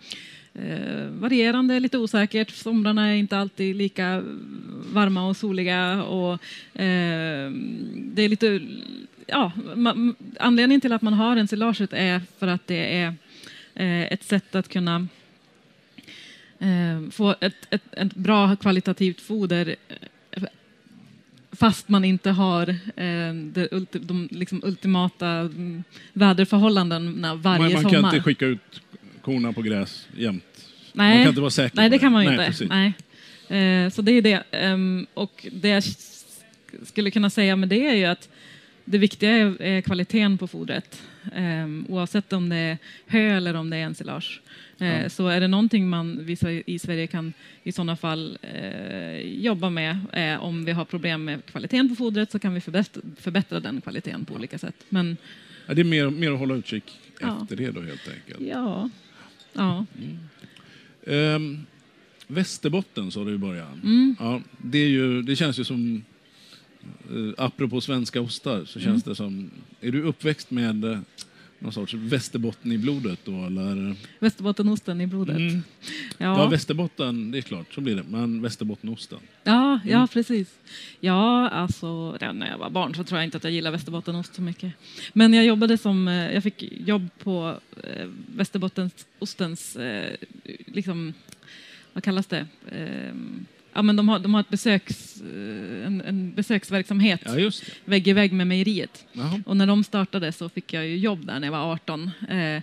eh, 0.64 1.08
varierande, 1.10 1.80
lite 1.80 1.98
osäkert. 1.98 2.52
Somrarna 2.52 3.08
är 3.08 3.16
inte 3.16 3.38
alltid 3.38 3.76
lika 3.76 4.24
varma 4.94 5.28
och 5.28 5.38
soliga. 5.38 6.04
Och, 6.04 6.34
eh, 6.82 7.52
det 7.96 8.22
är 8.22 8.30
lite... 8.30 8.62
Ja, 9.28 9.52
ma- 9.76 10.16
anledningen 10.40 10.82
till 10.82 10.94
att 10.94 11.02
man 11.02 11.14
har 11.14 11.38
ensilaget 11.38 11.94
är 11.94 12.22
för 12.40 12.48
att 12.48 12.68
det 12.68 12.98
är 13.00 13.08
eh, 13.76 14.14
ett 14.14 14.24
sätt 14.24 14.56
att 14.56 14.70
kunna 14.70 15.08
eh, 16.60 17.10
få 17.12 17.36
ett, 17.42 17.68
ett, 17.70 17.84
ett 17.92 18.16
bra 18.16 18.56
kvalitativt 18.56 19.22
foder 19.22 19.76
fast 21.52 21.90
man 21.90 22.06
inte 22.06 22.30
har 22.30 22.70
eh, 22.70 23.34
det 23.34 23.68
ulti, 23.72 24.00
de 24.00 24.28
liksom 24.32 24.62
ultimata 24.64 25.28
mm, 25.28 25.84
väderförhållandena 26.14 27.36
varje 27.36 27.60
Man, 27.64 27.74
man 27.74 27.82
sommar. 27.82 28.02
kan 28.02 28.06
inte 28.06 28.24
skicka 28.24 28.46
ut 28.46 28.82
korna 29.22 29.54
på 29.54 29.62
gräs 29.62 30.08
jämt. 30.18 30.44
Nej, 31.00 31.16
Man 31.16 31.24
kan 31.24 31.30
inte 31.30 31.42
vara 31.42 31.52
säker 31.52 31.76
nej 31.78 31.90
det 31.90 31.96
det. 31.96 32.00
kan 32.00 32.12
man 32.12 32.24
ju 32.26 32.32
inte. 32.32 32.46
precis. 32.46 32.70
Nej. 32.70 32.94
Eh, 33.60 33.90
så 33.90 34.02
det 34.02 34.12
är 34.12 34.22
det. 34.22 34.44
Ehm, 34.52 35.08
och 35.14 35.48
det 35.52 35.70
jag 35.70 35.84
skulle 36.84 37.12
kunna 37.12 37.30
säga 37.30 37.56
med 37.56 37.70
det 37.70 37.88
är 37.88 37.96
ju 37.96 38.06
att 38.06 38.30
det 38.86 38.98
viktiga 38.98 39.32
är, 39.32 39.62
är 39.62 39.82
kvaliteten 39.82 40.38
på 40.38 40.48
fodret. 40.48 41.02
Ehm, 41.36 41.86
oavsett 41.90 42.34
om 42.34 42.50
det 42.50 42.56
är 42.56 42.78
hö 43.08 43.38
eller 43.38 43.54
om 43.54 43.70
det 43.70 43.78
är 43.78 43.82
ensilage. 43.84 44.42
Ja. 44.78 45.10
Så 45.10 45.28
är 45.28 45.42
det 45.42 45.48
någonting 45.48 45.90
man 45.90 46.20
vi 46.26 46.64
i 46.66 46.80
Sverige 46.80 47.08
kan 47.08 47.34
i 47.64 47.72
sådana 47.72 47.96
fall 47.96 48.38
eh, 48.42 49.20
jobba 49.20 49.70
med 49.70 49.98
eh, 50.14 50.44
om 50.44 50.66
vi 50.66 50.72
har 50.72 50.86
problem 50.86 51.24
med 51.26 51.46
kvaliteten 51.46 51.90
på 51.90 51.96
fodret 51.96 52.32
så 52.32 52.40
kan 52.40 52.54
vi 52.54 52.62
förbättra, 52.62 53.02
förbättra 53.20 53.60
den 53.60 53.82
kvaliteten 53.82 54.26
på 54.26 54.34
olika 54.34 54.58
sätt. 54.58 54.76
Men 54.90 55.18
Ja, 55.68 55.74
det 55.74 55.82
är 55.82 55.86
mer, 55.86 56.10
mer 56.10 56.32
att 56.32 56.40
hålla 56.40 56.56
utkik 56.56 57.00
Ja. 57.22 57.40
efter 57.44 57.56
det 57.56 57.72
då 57.72 57.82
helt 57.82 58.08
enkelt. 58.08 58.48
ja, 58.50 58.90
ja. 59.54 59.86
Ehm, 61.10 61.66
Västerbotten 62.28 63.12
sa 63.12 63.24
du 63.24 63.34
i 63.34 63.38
början. 63.38 63.82
Mm. 63.84 64.16
Ja, 64.20 64.42
det, 64.58 64.88
ju, 64.88 65.22
det 65.22 65.36
känns 65.36 65.60
ju 65.60 65.64
som, 65.64 66.04
eh, 67.10 67.34
apropå 67.46 67.82
svenska 67.82 68.22
ostar, 68.22 68.66
så 68.66 68.80
känns 68.80 69.04
Mm. 69.06 69.10
det 69.12 69.16
som, 69.16 69.52
är 69.82 69.92
du 69.92 70.02
uppväxt 70.04 70.52
med 70.52 70.84
eh, 70.86 71.00
någon 71.60 71.74
sorts 71.74 71.94
Västerbotten 71.94 72.72
i 72.72 72.78
blodet 72.78 73.20
då 73.26 73.46
eller? 73.46 73.96
Västerbottenost 74.20 74.90
i 74.90 75.08
blodet. 75.08 75.38
Mm. 75.38 75.62
Ja. 76.18 76.48
Västerbotten, 76.50 77.32
det 77.32 77.38
är 77.38 77.42
klart, 77.42 77.74
så 77.74 77.82
blir 77.82 77.96
det. 77.96 78.04
Men 78.10 78.42
Västerbottenosten. 78.42 79.20
Ja, 79.44 79.80
ja 79.86 79.96
Mm. 79.98 80.08
precis. 80.08 80.48
Ja, 81.00 81.50
alltså 81.50 82.12
redan 82.12 82.40
när 82.40 82.50
jag 82.50 82.58
var 82.58 82.70
barn 82.70 82.96
så 82.96 83.04
tror 83.04 83.20
jag 83.20 83.28
inte 83.28 83.38
att 83.38 83.44
jag 83.44 83.54
gillar 83.54 83.72
Västerbottenost 83.72 84.36
så 84.36 84.42
mycket. 84.42 84.74
Men 85.14 85.34
jag 85.34 85.46
jobbade 85.46 85.78
som, 85.78 86.08
eh, 86.08 86.34
jag 86.34 86.44
fick 86.44 86.64
jobb 86.88 87.08
på 87.24 87.60
eh, 87.84 88.08
Västerbottenostens, 88.36 89.76
eh, 89.76 90.16
liksom, 90.74 91.14
vad 91.94 92.04
kallas 92.04 92.28
det? 92.28 92.46
Eh, 92.72 93.14
ja, 93.74 93.82
men 93.82 93.96
de 93.96 94.10
har, 94.10 94.20
de 94.20 94.34
har 94.34 94.42
ett 94.42 94.50
besöks, 94.50 95.22
eh, 95.22 95.86
en, 95.86 96.02
en 96.06 96.34
besöksverksamhet 96.34 97.22
Ja, 97.26 97.52
vägg 97.86 98.08
i 98.08 98.14
vägg 98.14 98.34
med 98.34 98.48
mejeriet. 98.48 99.06
Jaha. 99.14 99.42
Och 99.46 99.58
när 99.58 99.68
de 99.68 99.84
startade 99.84 100.32
så 100.32 100.50
fick 100.50 100.74
jag 100.74 100.88
ju 100.88 100.98
jobb 100.98 101.26
där 101.26 101.40
när 101.40 101.48
jag 101.48 101.52
var 101.52 101.74
18 101.74 102.12
eh, 102.30 102.62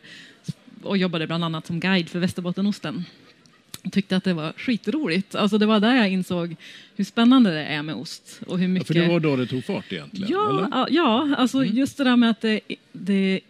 och 0.82 0.96
jobbade 0.98 1.26
bland 1.26 1.44
annat 1.44 1.66
som 1.66 1.80
guide 1.80 2.08
för 2.08 2.18
Västerbottenosten. 2.18 3.04
Jag 3.82 3.92
tyckte 3.92 4.16
att 4.16 4.24
det 4.24 4.34
var 4.34 4.52
skitroligt. 4.56 5.34
Alltså 5.34 5.58
det 5.58 5.66
var 5.66 5.80
där 5.80 5.94
jag 5.96 6.08
insåg 6.10 6.56
hur 6.96 7.04
spännande 7.04 7.50
det 7.54 7.64
är 7.64 7.82
med 7.82 7.94
ost. 7.94 8.40
Och 8.46 8.58
hur 8.58 8.64
Ja, 8.64 8.68
mycket... 8.68 8.86
för 8.86 8.94
det 8.94 9.08
var 9.08 9.20
då 9.20 9.36
det 9.36 9.46
tog 9.46 9.64
fart 9.64 9.92
egentligen? 9.92 10.28
ja, 10.30 10.48
eller? 10.50 10.68
ja, 10.72 10.86
ja, 10.90 11.36
alltså 11.38 11.64
just 11.64 11.96
det 11.98 12.04
där 12.04 12.16
med 12.16 12.30
att 12.30 12.40
det, 12.40 12.60
det, 12.92 13.40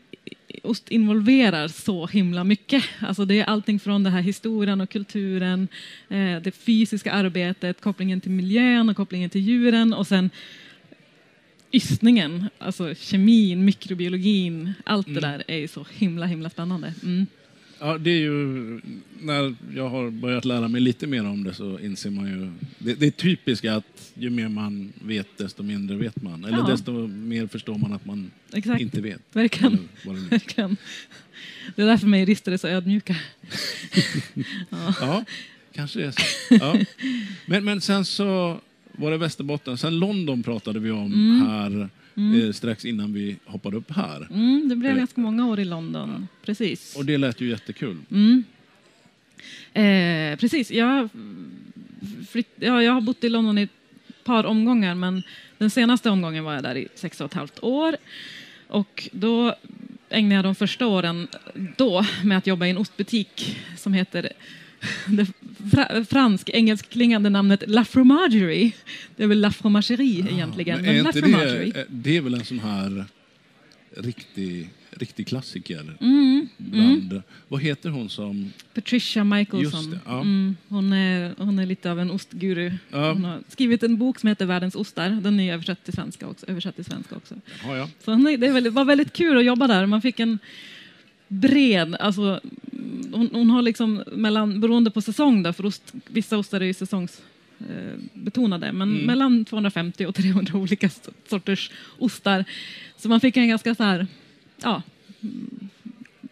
ost 0.67 0.89
involverar 0.89 1.69
så 1.69 2.07
himla 2.07 2.45
mycket. 2.45 2.85
Alltså 3.01 3.25
det 3.25 3.41
är 3.41 3.45
allting 3.45 3.81
från 3.81 4.03
det 4.03 4.11
här 4.11 4.21
historien 4.21 4.81
och 4.81 4.91
kulturen, 4.91 5.69
eh, 6.09 6.37
det 6.43 6.55
fysiska 6.55 7.13
arbetet, 7.13 7.81
kopplingen 7.81 8.21
till 8.21 8.31
miljön 8.31 8.89
och 8.89 8.97
kopplingen 8.97 9.31
till 9.31 9.41
djuren 9.41 9.95
och 9.95 10.07
sen 10.07 10.31
ystningen, 11.73 12.49
alltså 12.59 12.95
kemin, 12.95 13.65
mikrobiologin, 13.65 14.73
allt 14.85 15.15
det 15.15 15.21
där 15.21 15.45
är 15.47 15.57
ju 15.57 15.69
så 15.69 15.87
himla 15.93 16.27
himla 16.27 16.51
spännande. 16.51 16.95
Mm. 17.03 17.27
Ja, 17.81 17.99
det 17.99 18.11
är 18.11 18.19
ju, 18.19 18.81
när 19.21 19.55
jag 19.75 19.89
har 19.89 20.11
börjat 20.11 20.45
lära 20.45 20.69
mig 20.69 20.81
lite 20.81 21.07
mer 21.07 21.27
om 21.27 21.45
det 21.45 21.55
så 21.55 21.79
inser 21.79 22.11
man 22.11 22.27
ju, 22.27 22.51
det, 22.79 22.95
det 22.95 23.07
är 23.07 23.11
typiskt 23.11 23.67
att 23.67 24.13
ju 24.15 24.31
mer 24.31 24.49
man 24.49 24.93
vet 25.05 25.39
desto 25.39 25.63
mindre 25.63 25.97
vet 25.97 26.23
man. 26.23 26.45
Eller 26.45 26.59
Ja. 26.59 26.67
desto 26.67 26.93
mer 27.07 27.47
förstår 27.47 27.79
man 27.79 27.93
att 27.93 28.07
man 28.07 28.31
Exakt, 28.53 28.81
inte 28.81 29.01
vet. 29.01 29.21
verkligen. 29.33 29.89
Verkligen. 30.31 30.77
Det 31.77 31.83
är 31.83 31.87
därför 31.87 32.07
mejerister 32.07 32.53
är 32.53 32.57
så 32.57 32.69
ödmjuka. 32.69 33.17
Ja, 35.01 35.25
kanske 35.73 35.99
det 35.99 36.05
är 36.07 36.11
så. 36.11 36.23
Ja. 36.55 36.77
Men, 37.47 37.65
men 37.65 37.81
sen 37.81 38.05
så 38.05 38.61
var 38.97 39.11
det 39.11 39.19
Västerbotten, 39.19 39.79
sen 39.79 39.99
London 39.99 40.43
pratade 40.43 40.81
vi 40.81 40.91
om 40.91 41.43
här 41.49 41.89
eh, 42.47 42.53
strax 42.53 42.85
innan 42.85 43.13
vi 43.13 43.37
hoppade 43.45 43.77
upp 43.77 43.91
här. 43.91 44.29
Mm, 44.31 44.69
det 44.69 44.77
blev 44.77 44.93
Eh, 44.93 44.99
ganska 44.99 45.21
många 45.21 45.47
år 45.47 45.61
i 45.61 45.65
London, 45.65 46.29
precis. 46.45 46.97
Och 46.97 47.05
det 47.05 47.19
lät 47.19 47.41
ju 47.41 47.49
jättekul. 47.49 47.97
Mm. 48.11 48.45
Eh, 49.73 50.39
precis, 50.39 50.71
jag, 50.71 51.09
flytt, 52.29 52.51
ja, 52.57 52.83
jag 52.83 52.93
har 52.93 53.01
bott 53.01 53.25
i 53.25 53.29
London 53.29 53.59
i 53.59 53.63
ett 53.63 53.71
par 54.25 54.45
omgångar 54.45 54.95
men 54.95 55.23
den 55.59 55.71
senaste 55.71 56.11
omgången 56.11 56.45
var 56.45 56.55
jag 56.55 56.63
där 56.63 56.77
i 56.77 56.89
sex 56.95 57.21
och 57.21 57.27
ett 57.27 57.35
halvt 57.35 57.63
år. 57.63 57.97
Och 58.69 59.09
då 59.13 59.55
ägnade 60.09 60.35
jag 60.35 60.45
de 60.45 60.55
första 60.55 60.87
åren 60.87 61.29
då 61.77 62.05
med 62.25 62.39
att 62.39 62.47
jobba 62.47 62.67
i 62.67 62.71
en 62.71 62.79
ostbutik 62.79 63.57
som 63.77 63.93
heter 63.93 64.33
det 65.07 65.27
fra, 65.71 66.05
fransk, 66.05 66.51
engelskklingande 66.51 67.31
namnet 67.31 67.65
La 67.67 67.85
Fromagerie. 67.85 68.73
Det 69.17 69.23
är 69.23 69.27
väl 69.27 69.41
La 69.41 69.51
Fromagerie 69.51 70.27
egentligen. 70.31 70.81
Men 70.81 70.97
är 70.97 71.03
La 71.03 71.09
inte 71.09 71.21
det, 71.21 71.87
det 71.89 72.17
är 72.17 72.21
väl 72.21 72.35
en 72.35 72.45
sån 72.45 72.59
här 72.59 73.05
riktig, 73.97 74.71
riktig 74.91 75.27
klassiker? 75.27 75.97
Mm, 76.01 76.49
Bland, 76.57 77.23
Vad 77.49 77.63
heter 77.63 77.91
hon 77.91 78.09
som... 78.09 78.53
Patricia 78.75 79.25
Michaelson. 79.25 79.81
Just 79.81 79.91
det, 79.91 79.99
ja. 80.07 80.21
mm, 80.21 80.57
hon, 80.69 80.93
är, 80.93 81.35
hon 81.39 81.59
är 81.59 81.67
lite 81.67 81.91
av 81.91 82.01
en 82.01 82.11
ostguru. 82.11 82.73
Ja. 82.91 83.13
Hon 83.13 83.25
har 83.25 83.41
skrivit 83.49 83.83
en 83.83 83.99
bok 83.99 84.21
som 84.21 84.29
heter 84.29 84.47
Världens 84.47 84.75
ostar. 84.75 85.11
Den 85.11 85.41
är 85.41 85.53
översatt 85.53 85.85
till 85.85 85.95
svenska 85.95 86.27
också. 86.27 86.47
Översatt 86.47 86.77
till 86.77 86.85
svenska 86.85 87.17
också. 87.17 87.35
Ja, 87.65 87.77
ja. 87.77 87.89
Så 88.05 88.11
hon 88.11 88.25
det 88.25 88.37
väldigt, 88.37 88.73
var 88.73 88.85
väldigt 88.85 89.13
kul 89.13 89.39
att 89.39 89.45
jobba 89.45 89.67
där. 89.67 89.87
Man 89.87 90.03
fick 90.03 90.21
en 90.21 90.39
bred, 91.29 91.97
alltså, 92.01 92.41
hon, 93.13 93.29
hon 93.33 93.51
har 93.51 93.63
liksom 93.63 94.03
mellan, 94.13 94.61
beroende 94.61 94.91
på 94.91 95.01
säsong 95.01 95.43
då, 95.43 95.53
för 95.53 95.67
ost, 95.67 95.93
vissa 96.07 96.39
ostar 96.39 96.61
är 96.61 96.65
ju 96.65 96.75
säsongsbetonade, 96.75 97.93
eh, 97.93 97.99
betonade, 98.23 98.73
men 98.73 98.91
Mm. 98.91 99.07
mellan 99.07 99.45
250 99.45 100.07
och 100.07 100.15
300 100.15 100.59
olika 100.59 100.91
sorters 101.29 101.71
ostar. 101.99 102.45
Så 102.97 103.09
man 103.09 103.21
fick 103.21 103.37
en 103.37 103.49
ganska 103.49 103.75
så 103.75 103.83
här, 103.83 104.07
ja, 104.63 104.83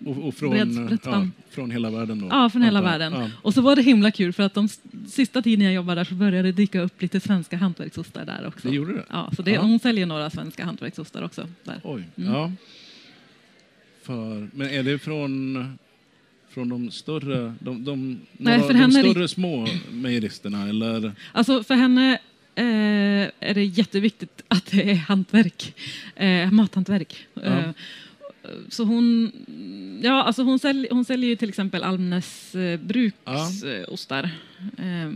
Och, 0.06 0.28
och 0.28 0.34
från, 0.34 0.56
ja, 1.04 1.26
från 1.50 1.70
hela 1.70 1.90
världen 1.90 2.20
då? 2.20 2.26
ja, 2.30 2.50
från 2.50 2.62
hela 2.62 2.82
världen. 2.82 3.12
Ja. 3.12 3.30
Och 3.42 3.54
så 3.54 3.60
var 3.60 3.76
det 3.76 3.82
himla 3.82 4.10
kul 4.10 4.32
för 4.32 4.42
att 4.42 4.54
de 4.54 4.68
sista 5.08 5.42
tiden 5.42 5.64
jag 5.64 5.74
jobbade 5.74 6.00
där 6.00 6.04
så 6.04 6.14
började 6.14 6.48
det 6.48 6.52
dyka 6.52 6.80
upp 6.80 7.02
lite 7.02 7.20
svenska 7.20 7.56
hantverksostar 7.56 8.24
där 8.24 8.46
också. 8.46 8.68
Det 8.68 8.74
gjorde 8.74 8.92
det? 8.94 9.04
Ja, 9.10 9.32
så 9.36 9.42
det, 9.42 9.50
Ja. 9.50 9.60
hon 9.60 9.78
säljer 9.78 10.06
några 10.06 10.30
svenska 10.30 10.64
hantverksostar 10.64 11.22
också. 11.22 11.48
Där. 11.64 11.80
Oj, 11.84 12.04
Mm. 12.16 12.32
ja. 12.32 12.52
För, 14.04 14.48
men 14.54 14.68
är 14.70 14.82
det 14.82 14.98
från, 14.98 15.78
från 16.50 16.68
de 16.68 16.90
större, 16.90 17.54
de, 17.60 17.84
de, 17.84 18.20
Nej, 18.32 18.58
några, 18.58 18.72
de 18.86 18.92
större 18.92 19.28
små 19.28 19.66
mejeristerna? 19.90 20.68
Eller? 20.68 21.12
Alltså 21.32 21.62
för 21.64 21.74
henne 21.74 22.12
eh, 22.54 23.30
är 23.40 23.54
det 23.54 23.64
jätteviktigt 23.64 24.42
att 24.48 24.66
det 24.66 24.90
är 24.90 24.94
hantverk, 24.94 25.74
eh, 26.16 26.50
mathantverk. 26.50 27.26
Ja. 27.34 27.42
Eh, 27.42 27.70
så 28.68 28.84
hon, 28.84 29.32
ja, 30.02 30.22
alltså 30.22 30.42
hon, 30.42 30.58
sälj, 30.58 30.88
hon 30.90 31.04
säljer 31.04 31.30
ju 31.30 31.36
till 31.36 31.48
exempel 31.48 31.82
Almnäs 31.82 32.54
eh, 32.54 32.80
bruks 32.80 33.16
Ja. 33.24 33.48
eh, 34.78 35.10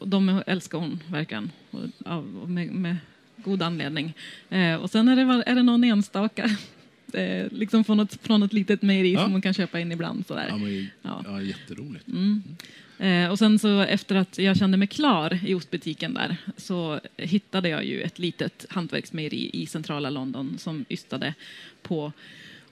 de 0.00 0.42
älskar 0.46 0.78
hon 0.78 1.02
verkligen, 1.10 1.50
och, 1.70 1.80
av- 2.04 2.50
med, 2.50 2.72
med 2.72 2.96
god 3.36 3.62
anledning. 3.62 4.14
Eh, 4.50 4.74
och 4.74 4.90
sen 4.90 5.08
är 5.08 5.16
det, 5.16 5.42
är 5.46 5.54
det 5.54 5.62
någon 5.62 5.84
enstaka, 5.84 6.50
eh, 7.12 7.46
liksom 7.52 7.84
från 7.84 8.00
ett, 8.00 8.18
från 8.22 8.42
ett 8.42 8.52
litet 8.52 8.82
mejeri 8.82 9.12
Ja. 9.12 9.22
som 9.22 9.32
hon 9.32 9.42
kan 9.42 9.54
köpa 9.54 9.80
in 9.80 9.92
ibland. 9.92 10.26
Sådär. 10.26 10.46
Ja, 10.48 10.56
men, 10.56 10.88
Ja. 11.02 11.22
ja. 11.26 11.42
jätteroligt. 11.42 12.08
Mm. 12.08 12.42
Eh, 12.98 13.30
och 13.30 13.38
sen 13.38 13.58
så 13.58 13.80
efter 13.80 14.14
att 14.16 14.38
jag 14.38 14.56
kände 14.56 14.76
mig 14.76 14.88
klar 14.88 15.38
i 15.46 15.54
ostbutiken 15.54 16.14
där 16.14 16.36
så 16.56 17.00
hittade 17.16 17.68
jag 17.68 17.84
ju 17.84 18.00
ett 18.02 18.18
litet 18.18 18.66
hantverksmejeri 18.70 19.50
i 19.52 19.66
centrala 19.66 20.10
London 20.10 20.58
som 20.58 20.84
ystade 20.90 21.34
på 21.82 22.12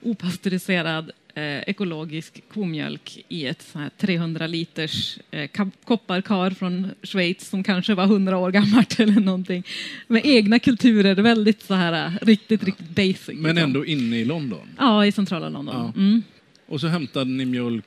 opastöriserad 0.01 1.11
eh, 1.35 1.69
ekologisk 1.69 2.43
komjölk 2.53 3.25
i 3.27 3.45
ett 3.45 3.61
sånt 3.61 3.83
här 3.83 3.91
300 3.97 4.47
liters 4.47 5.19
eh, 5.31 5.49
kopparkar 5.83 6.49
från 6.49 6.91
Schweiz 7.03 7.49
som 7.49 7.63
kanske 7.63 7.93
var 7.93 8.03
100 8.03 8.37
år 8.37 8.51
gammalt 8.51 8.99
eller 8.99 9.19
någonting. 9.19 9.63
Med 10.07 10.21
egna 10.25 10.59
kulturer, 10.59 11.15
väldigt 11.15 11.61
så 11.61 11.73
här 11.73 12.05
eh, 12.05 12.11
riktigt, 12.21 12.63
riktigt 12.63 12.89
basic. 12.89 13.27
Men 13.27 13.55
liksom. 13.55 13.57
ändå 13.57 13.85
inne 13.85 14.17
i 14.17 14.25
London. 14.25 14.67
Ja, 14.77 15.05
i 15.05 15.11
centrala 15.11 15.49
London. 15.49 15.75
Ja. 15.75 16.01
Mm. 16.01 16.23
Och 16.67 16.81
så 16.81 16.87
hämtade 16.87 17.31
ni 17.31 17.45
mjölk... 17.45 17.85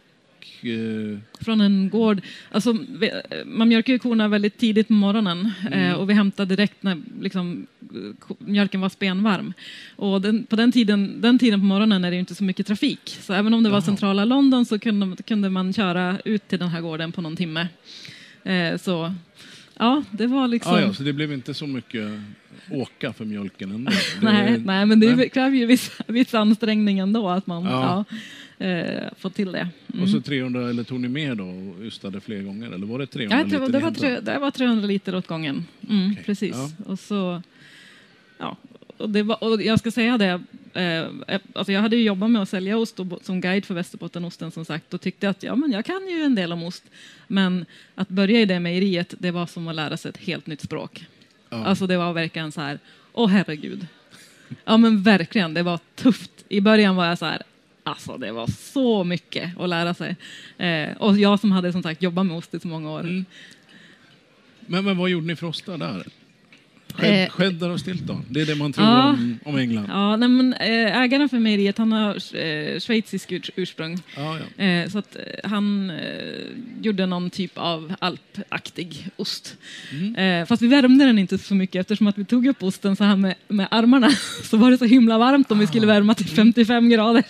Eh, 0.62 1.18
från 1.40 1.60
en 1.60 1.88
gård. 1.88 2.20
Alltså, 2.50 2.76
man 3.44 3.68
mjölkar 3.68 3.92
ju 3.92 3.98
korna 3.98 4.28
väldigt 4.28 4.58
tidigt 4.58 4.86
på 4.86 4.92
morgonen 4.92 5.52
eh, 5.72 5.92
och 5.92 6.10
vi 6.10 6.14
hämtade 6.14 6.56
direkt 6.56 6.82
när 6.82 7.02
liksom, 7.20 7.66
mjölken 8.38 8.80
var 8.80 8.88
spenvarm. 8.88 9.52
Och 9.96 10.20
den, 10.20 10.46
på 10.46 10.56
den 10.56 10.72
tiden, 10.72 11.20
den 11.20 11.38
tiden 11.38 11.60
på 11.60 11.66
morgonen 11.66 12.04
är 12.04 12.10
det 12.10 12.14
ju 12.14 12.20
inte 12.20 12.34
så 12.34 12.44
mycket 12.44 12.66
trafik. 12.66 13.16
Så 13.20 13.32
även 13.32 13.54
om 13.54 13.62
det 13.62 13.68
var 13.68 13.76
Jaha. 13.76 13.82
centrala 13.82 14.24
London 14.24 14.66
så 14.66 14.78
kunde, 14.78 15.22
kunde 15.22 15.50
man 15.50 15.72
köra 15.72 16.18
ut 16.24 16.48
till 16.48 16.58
den 16.58 16.68
här 16.68 16.80
gården 16.80 17.12
på 17.12 17.22
någon 17.22 17.36
timme. 17.36 17.68
Eh, 18.44 18.76
så 18.76 19.14
ja, 19.78 20.02
det 20.10 20.26
var 20.26 20.48
liksom... 20.48 20.74
ah, 20.74 20.80
ja, 20.80 20.94
så 20.94 21.02
det 21.02 21.12
blev 21.12 21.32
inte 21.32 21.54
så 21.54 21.66
mycket 21.66 22.08
åka 22.70 23.12
för 23.12 23.24
mjölken 23.24 23.70
ändå? 23.70 23.90
Det, 24.20 24.26
nej, 24.26 24.58
nej, 24.58 24.86
men 24.86 25.00
det 25.00 25.28
kräver 25.28 25.56
ju 25.56 25.66
viss, 25.66 25.90
viss 26.06 26.34
ansträngning 26.34 26.98
ändå 26.98 27.28
att 27.28 27.46
man 27.46 27.64
Ja. 27.64 28.04
ja. 28.10 28.16
Eh, 28.58 29.08
får 29.18 29.30
till 29.30 29.52
det. 29.52 29.68
Mm. 29.92 30.02
Och 30.02 30.10
så 30.10 30.20
300, 30.20 30.70
eller 30.70 30.84
tog 30.84 31.00
ni 31.00 31.08
mer 31.08 31.34
då 31.34 31.44
och 31.44 31.84
ystade 31.84 32.20
fler 32.20 32.42
gånger? 32.42 32.70
Eller 32.70 32.86
var 32.86 32.98
det 32.98 33.06
300 33.06 33.36
Ja, 33.36 33.44
det, 33.44 33.50
liter 33.50 33.58
var, 33.58 33.68
det, 33.68 33.78
var 33.78 33.90
tre, 33.90 34.20
det 34.20 34.38
var 34.38 34.50
300 34.50 34.86
liter 34.86 35.14
åt 35.14 35.26
gången. 35.26 35.66
Mm, 35.88 36.10
Okej, 36.12 36.24
Precis. 36.24 36.56
ja. 36.56 36.84
Och 36.86 36.98
så, 36.98 37.42
ja, 38.38 38.56
och, 38.96 39.10
det 39.10 39.22
var, 39.22 39.44
och 39.44 39.62
jag 39.62 39.78
ska 39.78 39.90
säga 39.90 40.18
det, 40.18 40.40
eh, 40.80 41.40
alltså 41.52 41.72
jag 41.72 41.80
hade 41.80 41.96
ju 41.96 42.02
jobbat 42.02 42.30
med 42.30 42.42
att 42.42 42.48
sälja 42.48 42.76
ost 42.76 43.00
och, 43.00 43.06
som 43.22 43.40
guide 43.40 43.64
för 43.64 43.74
Västerbotteноsten 43.74 44.50
som 44.50 44.64
sagt 44.64 44.94
och 44.94 45.00
tyckte 45.00 45.28
att 45.28 45.42
ja, 45.42 45.56
men 45.56 45.72
jag 45.72 45.84
kan 45.84 46.08
ju 46.08 46.22
en 46.22 46.34
del 46.34 46.52
om 46.52 46.62
ost. 46.62 46.84
Men 47.26 47.64
att 47.94 48.08
börja 48.08 48.40
i 48.40 48.44
det 48.44 48.60
mejeriet, 48.60 49.14
det 49.18 49.30
var 49.30 49.46
som 49.46 49.68
att 49.68 49.74
lära 49.74 49.96
sig 49.96 50.08
ett 50.08 50.16
helt 50.16 50.46
nytt 50.46 50.60
språk. 50.60 51.06
Ja. 51.50 51.64
Alltså 51.64 51.86
det 51.86 51.96
var 51.96 52.12
verkligen 52.12 52.52
så 52.52 52.60
här, 52.60 52.78
åh 53.12 53.28
herregud. 53.28 53.86
Ja 54.64 54.76
men 54.76 55.02
verkligen, 55.02 55.54
det 55.54 55.62
var 55.62 55.80
tufft. 55.94 56.30
I 56.48 56.60
början 56.60 56.96
var 56.96 57.06
jag 57.06 57.18
så 57.18 57.26
här, 57.26 57.42
alltså 57.88 58.16
det 58.18 58.32
var 58.32 58.46
så 58.46 59.04
mycket 59.04 59.58
att 59.58 59.68
lära 59.68 59.94
sig. 59.94 60.16
Eh, 60.58 60.96
och 60.96 61.18
jag 61.18 61.40
som 61.40 61.52
hade 61.52 61.72
som 61.72 61.82
sagt 61.82 62.02
jobbat 62.02 62.26
med 62.26 62.36
ost 62.36 62.54
i 62.54 62.60
så 62.60 62.68
många 62.68 62.90
år. 62.90 63.00
Mm. 63.00 63.24
Men, 64.66 64.84
men 64.84 64.96
vad 64.98 65.10
gjorde 65.10 65.26
ni 65.26 65.36
för 65.36 65.46
ostar 65.46 65.78
där? 65.78 66.06
Eh. 67.02 67.30
cheddar 67.30 67.70
och 67.70 67.80
Stilton? 67.80 68.24
Det 68.28 68.40
är 68.40 68.46
det 68.46 68.54
man 68.54 68.72
tror 68.72 68.86
Ja. 68.86 69.08
om, 69.08 69.38
om 69.44 69.56
England? 69.58 69.86
Ja, 69.88 70.16
nej, 70.16 70.28
men, 70.28 70.52
eh, 70.52 71.00
ägaren 71.02 71.28
för 71.28 71.38
mejeriet 71.38 71.78
han 71.78 71.92
har 71.92 72.14
eh, 72.36 72.78
schweizisk 72.80 73.30
urs- 73.30 73.50
ursprung. 73.56 73.98
Ja, 74.16 74.38
ja. 74.56 74.64
Eh, 74.64 74.88
så 74.88 74.98
att 74.98 75.16
eh, 75.16 75.50
han 75.50 75.90
eh, 75.90 75.96
gjorde 76.80 77.06
någon 77.06 77.30
typ 77.30 77.58
av 77.58 77.94
alpaktig 77.98 79.08
ost. 79.16 79.56
Mm. 79.92 80.46
Fast 80.46 80.62
vi 80.62 80.66
värmde 80.68 81.04
den 81.04 81.18
inte 81.18 81.38
så 81.38 81.54
mycket 81.54 81.80
eftersom 81.80 82.06
att 82.06 82.18
vi 82.18 82.24
tog 82.24 82.46
upp 82.46 82.62
osten 82.62 82.96
så 82.96 83.04
här 83.04 83.16
med, 83.16 83.34
med 83.48 83.68
armarna. 83.70 84.10
Så 84.42 84.56
var 84.56 84.70
det 84.70 84.78
så 84.78 84.84
himla 84.84 85.18
varmt 85.18 85.50
om 85.50 85.58
vi 85.58 85.66
skulle 85.66 85.86
värma 85.86 86.14
till 86.14 86.26
55 86.28 86.88
grader. 86.88 87.22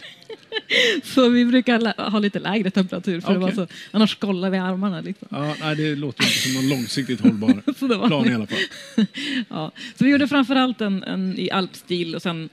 så 1.02 1.28
vi 1.28 1.44
brukar 1.44 2.10
ha 2.10 2.18
lite 2.18 2.38
lägre 2.38 2.70
temperatur 2.70 3.20
för 3.20 3.32
det 3.32 3.38
var 3.38 3.52
Okej. 3.52 3.56
så, 3.56 3.74
annars 3.90 4.10
skollar 4.10 4.50
vi 4.50 4.58
armarna. 4.58 5.00
Liksom. 5.00 5.28
ja 5.30 5.54
nej, 5.60 5.76
det 5.76 5.94
låter 5.94 6.24
inte 6.24 6.38
som 6.38 6.54
någon 6.54 6.68
långsiktigt 6.68 7.20
hållbar 7.20 8.06
plan 8.08 8.30
i 8.30 8.34
alla 8.34 8.46
fall. 8.46 8.58
Ja, 9.48 9.72
så 9.98 10.04
vi 10.04 10.10
gjorde 10.10 10.28
framförallt 10.28 10.80
en, 10.80 11.02
en 11.02 11.38
i 11.38 11.50
alpstil 11.50 12.14
och 12.14 12.22
sen 12.22 12.48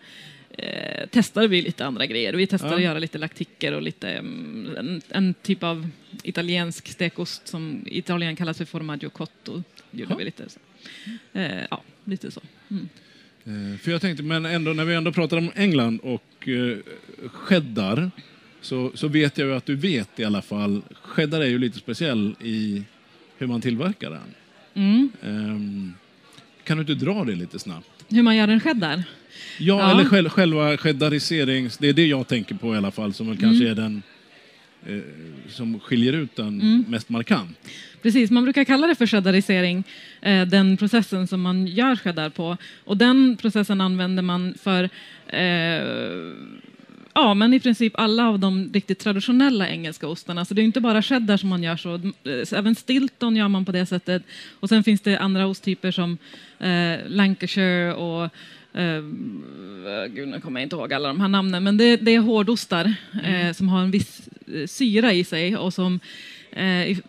eh, 0.58 1.08
testade 1.10 1.48
vi 1.48 1.62
lite 1.62 1.86
andra 1.86 2.06
grejer. 2.06 2.34
Vi 2.34 2.48
testade 2.48 2.74
Ja. 2.74 2.78
att 2.78 2.84
göra 2.84 3.00
lite 3.00 3.18
laktiker 3.18 3.72
och 3.74 3.82
lite, 3.82 4.10
mm, 4.10 4.76
en, 4.78 5.02
en 5.10 5.34
typ 5.34 5.64
av 5.64 5.90
italiensk 6.24 6.88
stekost 6.88 7.48
som 7.48 7.84
i 7.88 7.98
Italien 7.98 8.36
kallas 8.36 8.58
för 8.58 8.66
formaggio 8.66 9.10
cotto. 9.10 9.64
Gjorde 9.92 10.12
Ja. 10.14 10.18
vi 10.18 10.24
lite 10.26 10.44
så. 10.50 10.60
Eh, 11.40 11.64
ja, 11.70 11.82
lite 12.06 12.32
så. 12.32 12.42
Mm. 12.72 12.90
Eh, 13.46 13.78
För 13.80 13.92
jag 13.92 14.02
tänkte, 14.02 14.24
men 14.24 14.46
ändå 14.46 14.74
när 14.74 14.86
vi 14.86 14.96
ändå 14.96 15.12
pratar 15.12 15.38
om 15.38 15.52
England 15.56 16.00
och 16.04 16.48
eh, 16.50 16.78
cheddar 17.30 18.12
så, 18.62 18.92
så 18.94 19.08
vet 19.08 19.38
jag 19.38 19.48
ju 19.48 19.56
att 19.56 19.66
du 19.66 19.76
vet 19.76 20.20
i 20.20 20.24
alla 20.24 20.42
fall. 20.42 20.82
Cheddar 21.04 21.42
är 21.42 21.46
ju 21.46 21.60
lite 21.60 21.78
speciell 21.78 22.36
i 22.42 22.84
hur 23.38 23.48
man 23.48 23.62
tillverkar 23.62 24.10
den. 24.10 24.22
Mm. 24.74 25.10
Ehm, 25.24 25.94
kan 26.64 26.78
du 26.78 26.82
inte 26.94 27.06
dra 27.06 27.24
det 27.24 27.36
lite 27.36 27.60
snabbt? 27.60 27.88
Hur 28.10 28.24
man 28.24 28.36
gör 28.36 28.48
en 28.48 28.60
cheddar? 28.60 29.04
Ja, 29.60 29.80
Ja. 29.80 29.92
eller 29.92 30.06
själv, 30.06 30.30
själva 30.30 30.78
cheddariserings... 30.78 31.78
Det 31.78 31.88
är 31.90 31.94
det 31.94 32.06
jag 32.08 32.28
tänker 32.28 32.56
på 32.56 32.74
i 32.74 32.78
alla 32.78 32.92
fall 32.92 33.14
som 33.14 33.28
väl 33.28 33.38
kanske 33.38 33.70
är 33.70 33.76
den 33.76 34.02
eh, 34.86 35.02
som 35.50 35.80
skiljer 35.80 36.14
ut 36.14 36.36
den 36.36 36.86
mest 36.88 37.10
markant. 37.10 37.58
Precis, 38.02 38.32
man 38.32 38.44
brukar 38.44 38.64
kalla 38.64 38.88
det 38.88 38.96
för 38.96 39.06
cheddarisering, 39.06 39.84
eh, 40.22 40.48
den 40.48 40.78
processen 40.78 41.28
som 41.28 41.42
man 41.42 41.68
gör 41.68 41.96
cheddar 41.96 42.30
på. 42.30 42.58
Och 42.84 42.98
den 42.98 43.38
processen 43.38 43.82
använder 43.82 44.24
man 44.24 44.54
för 44.62 44.90
eh, 45.28 45.84
Ja, 47.18 47.34
men 47.34 47.54
i 47.54 47.60
princip 47.60 47.94
alla 47.96 48.28
av 48.28 48.40
de 48.40 48.70
riktigt 48.74 49.00
traditionella 49.00 49.70
engelska 49.70 50.08
ostarna. 50.08 50.46
Så 50.46 50.54
det 50.54 50.62
är 50.62 50.64
inte 50.64 50.82
bara 50.82 51.02
cheddar 51.02 51.38
som 51.38 51.50
man 51.50 51.64
gör 51.64 51.78
så. 51.78 52.12
Även 52.56 52.76
Stilton 52.76 53.36
gör 53.36 53.48
man 53.48 53.66
på 53.66 53.72
det 53.72 53.86
sättet. 53.86 54.24
Och 54.60 54.70
sen 54.70 54.84
finns 54.84 55.02
det 55.02 55.18
andra 55.18 55.48
osttyper 55.48 55.92
som 55.92 56.18
eh, 56.60 57.00
Lancashire 57.08 57.94
och 57.94 58.30
eh, 58.76 60.06
gud, 60.14 60.28
nu 60.28 60.40
kommer 60.42 60.60
jag 60.60 60.66
inte 60.66 60.76
ihåg 60.76 60.94
alla 60.94 61.08
de 61.08 61.22
här 61.22 61.28
namnen. 61.28 61.64
Men 61.64 61.78
det, 61.78 61.98
det 61.98 62.16
är 62.16 62.20
hårdostar 62.20 62.94
eh, 63.24 63.54
som 63.54 63.70
har 63.70 63.82
en 63.82 63.92
viss 63.92 64.22
eh, 64.56 64.68
syra 64.68 65.14
i 65.14 65.24
sig 65.24 65.58
och 65.58 65.74
som 65.74 66.00
i- 66.88 67.02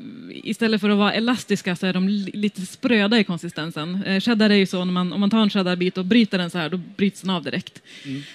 istället 0.44 0.80
för 0.80 0.90
att 0.90 0.98
vara 0.98 1.14
elastiska 1.14 1.76
så 1.76 1.86
är 1.86 1.92
de 1.92 2.08
li- 2.08 2.30
lite 2.34 2.66
spröda 2.66 3.18
i 3.18 3.24
konsistensen. 3.24 4.02
Eh, 4.06 4.20
cheddar 4.20 4.50
är 4.50 4.54
ju 4.54 4.66
så, 4.66 4.84
när 4.84 4.92
man, 4.92 5.12
om 5.12 5.20
man 5.20 5.30
tar 5.30 5.38
en 5.42 5.50
cheddarbit 5.50 5.98
och 5.98 6.04
bryter 6.04 6.38
den 6.38 6.50
så 6.50 6.58
här, 6.58 6.68
då 6.70 6.76
bryts 6.96 7.20
den 7.20 7.30
av 7.30 7.42
direkt. 7.42 7.82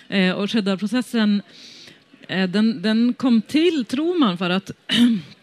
Eh, 0.09 0.31
och 0.31 0.49
cheddarprocessen, 0.49 1.41
den, 2.27 2.81
den 2.81 3.13
kom 3.13 3.41
till, 3.41 3.85
tror 3.85 4.19
man, 4.19 4.37
för 4.37 4.49
att 4.49 4.71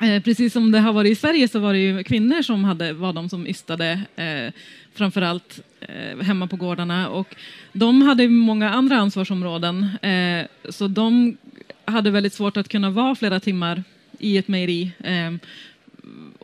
Eh, 0.00 0.22
precis 0.22 0.52
som 0.52 0.72
det 0.72 0.78
har 0.78 0.92
varit 0.92 1.12
i 1.12 1.14
Sverige 1.14 1.48
så 1.48 1.58
var 1.58 1.72
det 1.72 1.78
ju 1.78 2.04
kvinnor 2.04 2.42
som 2.42 2.64
hade, 2.64 2.92
var 2.92 3.12
de 3.12 3.28
som 3.28 3.46
ystade 3.46 4.00
eh, 4.16 4.52
framförallt 4.94 5.60
eh, 5.80 6.18
hemma 6.24 6.46
på 6.46 6.56
gårdarna. 6.56 7.08
Och 7.08 7.36
de 7.72 8.02
hade 8.02 8.28
många 8.28 8.70
andra 8.70 8.96
ansvarsområden 8.96 9.88
eh, 10.02 10.46
så 10.70 10.88
de 10.88 11.36
hade 11.84 12.10
väldigt 12.10 12.32
svårt 12.32 12.56
att 12.56 12.68
kunna 12.68 12.90
vara 12.90 13.14
flera 13.14 13.40
timmar 13.40 13.82
i 14.18 14.38
ett 14.38 14.48
mejeri 14.48 14.92
eh, 15.04 15.32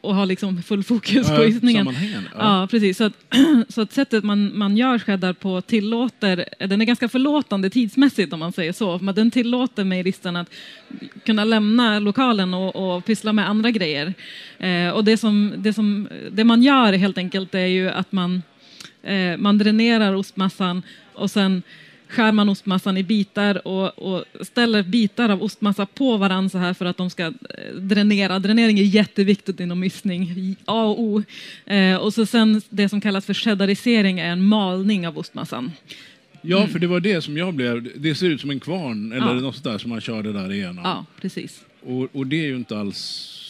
och 0.03 0.15
ha 0.15 0.25
liksom 0.25 0.63
full 0.63 0.85
fokus 0.85 1.29
på 1.29 1.35
sammanhängande, 1.37 2.31
ja. 2.35 2.61
Ja. 2.61 2.69
precis. 2.71 2.97
Så 2.97 3.05
att, 3.05 3.13
så 3.69 3.81
att 3.81 3.93
sättet 3.93 4.25
man, 4.25 4.59
man 4.59 4.77
gör 4.77 4.99
cheddar 4.99 5.33
på 5.33 5.61
tillåter, 5.61 6.45
den 6.59 6.81
är 6.81 6.85
ganska 6.85 7.09
förlåtande 7.09 7.71
tidsmässigt 7.71 8.33
om 8.33 8.41
man 8.41 8.53
säger 8.53 8.73
så. 8.73 8.99
Men 8.99 9.15
den 9.15 9.31
tillåter 9.31 9.85
mejeristen 9.85 10.37
att 10.37 10.51
kunna 11.25 11.45
lämna 11.45 11.99
lokalen 11.99 12.55
och, 12.55 12.97
och 12.97 13.05
pyssla 13.05 13.33
med 13.33 13.49
andra 13.49 13.71
grejer. 13.71 14.15
Eh, 14.59 14.91
och 14.91 15.05
det, 15.05 15.17
som, 15.17 15.53
det, 15.57 15.73
som, 15.73 16.09
det 16.31 16.45
man 16.45 16.63
gör 16.63 16.93
helt 16.93 17.19
enkelt 17.19 17.55
är 17.55 17.67
ju 17.67 17.91
att 17.91 18.13
man, 18.13 18.43
eh, 19.03 19.37
man 19.37 19.59
dränerar 19.59 20.15
ostmassan 20.15 20.83
och 21.15 21.31
sen 21.31 21.63
skär 22.13 22.33
man 22.33 22.49
ostmassan 22.49 22.97
i 22.97 23.03
bitar 23.03 23.67
och, 23.69 23.99
och 23.99 24.25
ställer 24.41 24.83
bitar 24.83 25.29
av 25.29 25.43
ostmassa 25.43 25.87
på 25.87 26.17
varandra 26.17 26.49
så 26.49 26.59
här 26.59 26.75
för 26.75 26.85
att 26.87 26.97
de 26.97 27.11
ska 27.11 27.27
eh, 27.27 27.33
dränera. 27.81 28.39
Dränering 28.39 28.79
är 28.79 28.83
jätteviktigt 28.83 29.61
inom 29.61 29.85
ystning, 29.85 30.57
A 30.65 30.85
och 30.85 31.01
O. 31.01 31.23
Eh, 31.67 31.97
och 31.97 32.15
så 32.15 32.27
sen 32.27 32.63
det 32.69 32.89
som 32.89 33.01
kallas 33.01 33.27
för 33.27 33.35
cheddarisering 33.35 34.19
är 34.19 34.31
en 34.33 34.43
malning 34.45 35.07
av 35.07 35.19
ostmassan. 35.19 35.73
Ja, 36.43 36.67
för 36.67 36.79
det 36.79 36.87
var 36.87 37.01
det 37.01 37.23
som 37.23 37.37
jag 37.37 37.55
blev. 37.55 37.89
Det 37.97 38.15
ser 38.15 38.27
ut 38.27 38.41
som 38.41 38.51
en 38.51 38.61
kvarn 38.61 39.13
eller 39.13 39.27
Ja. 39.27 39.41
något 39.41 39.65
där 39.65 39.79
som 39.79 39.91
man 39.91 40.01
körde 40.01 40.33
där 40.33 40.53
igenom. 40.53 40.85
Ja, 40.85 41.07
precis. 41.21 41.65
Och, 41.87 42.09
och 42.17 42.27
det 42.27 42.37
är 42.41 42.47
ju 42.47 42.57
inte 42.57 42.79
alls 42.79 42.99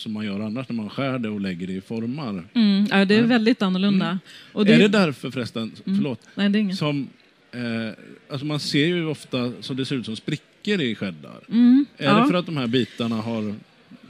som 0.03 0.13
man 0.13 0.25
gör 0.25 0.41
annars 0.41 0.69
när 0.69 0.77
man 0.77 0.91
skär 0.91 1.19
det 1.19 1.29
och 1.29 1.41
lägger 1.41 1.67
det 1.67 1.73
i 1.73 1.81
formar. 1.81 2.45
Mm, 2.55 2.87
ja, 2.91 3.05
det 3.05 3.15
är 3.15 3.23
väldigt 3.23 3.63
annorlunda. 3.63 4.19
Och 4.53 4.69
Är 4.69 4.79
det 4.79 4.89
därför 4.89 5.31
förresten, 5.31 5.73
förlåt, 5.85 6.21
Nej, 6.35 6.49
det 6.49 6.59
är 6.59 6.61
inget. 6.61 6.79
som... 6.79 7.09
Eh, 7.53 7.93
alltså 8.29 8.47
man 8.47 8.61
ser 8.61 8.87
ju 8.87 9.07
ofta 9.07 9.53
så 9.61 9.75
det 9.75 9.85
ser 9.87 9.97
ut 9.97 10.05
som 10.05 10.17
sprickor 10.17 10.81
i 10.81 10.95
cheddar. 10.95 11.41
Mm, 11.49 11.87
Är 11.99 12.05
ja. 12.05 12.15
det 12.19 12.27
för 12.27 12.35
att 12.35 12.47
de 12.47 12.57
här 12.57 12.67
bitarna 12.67 13.17
har... 13.17 13.55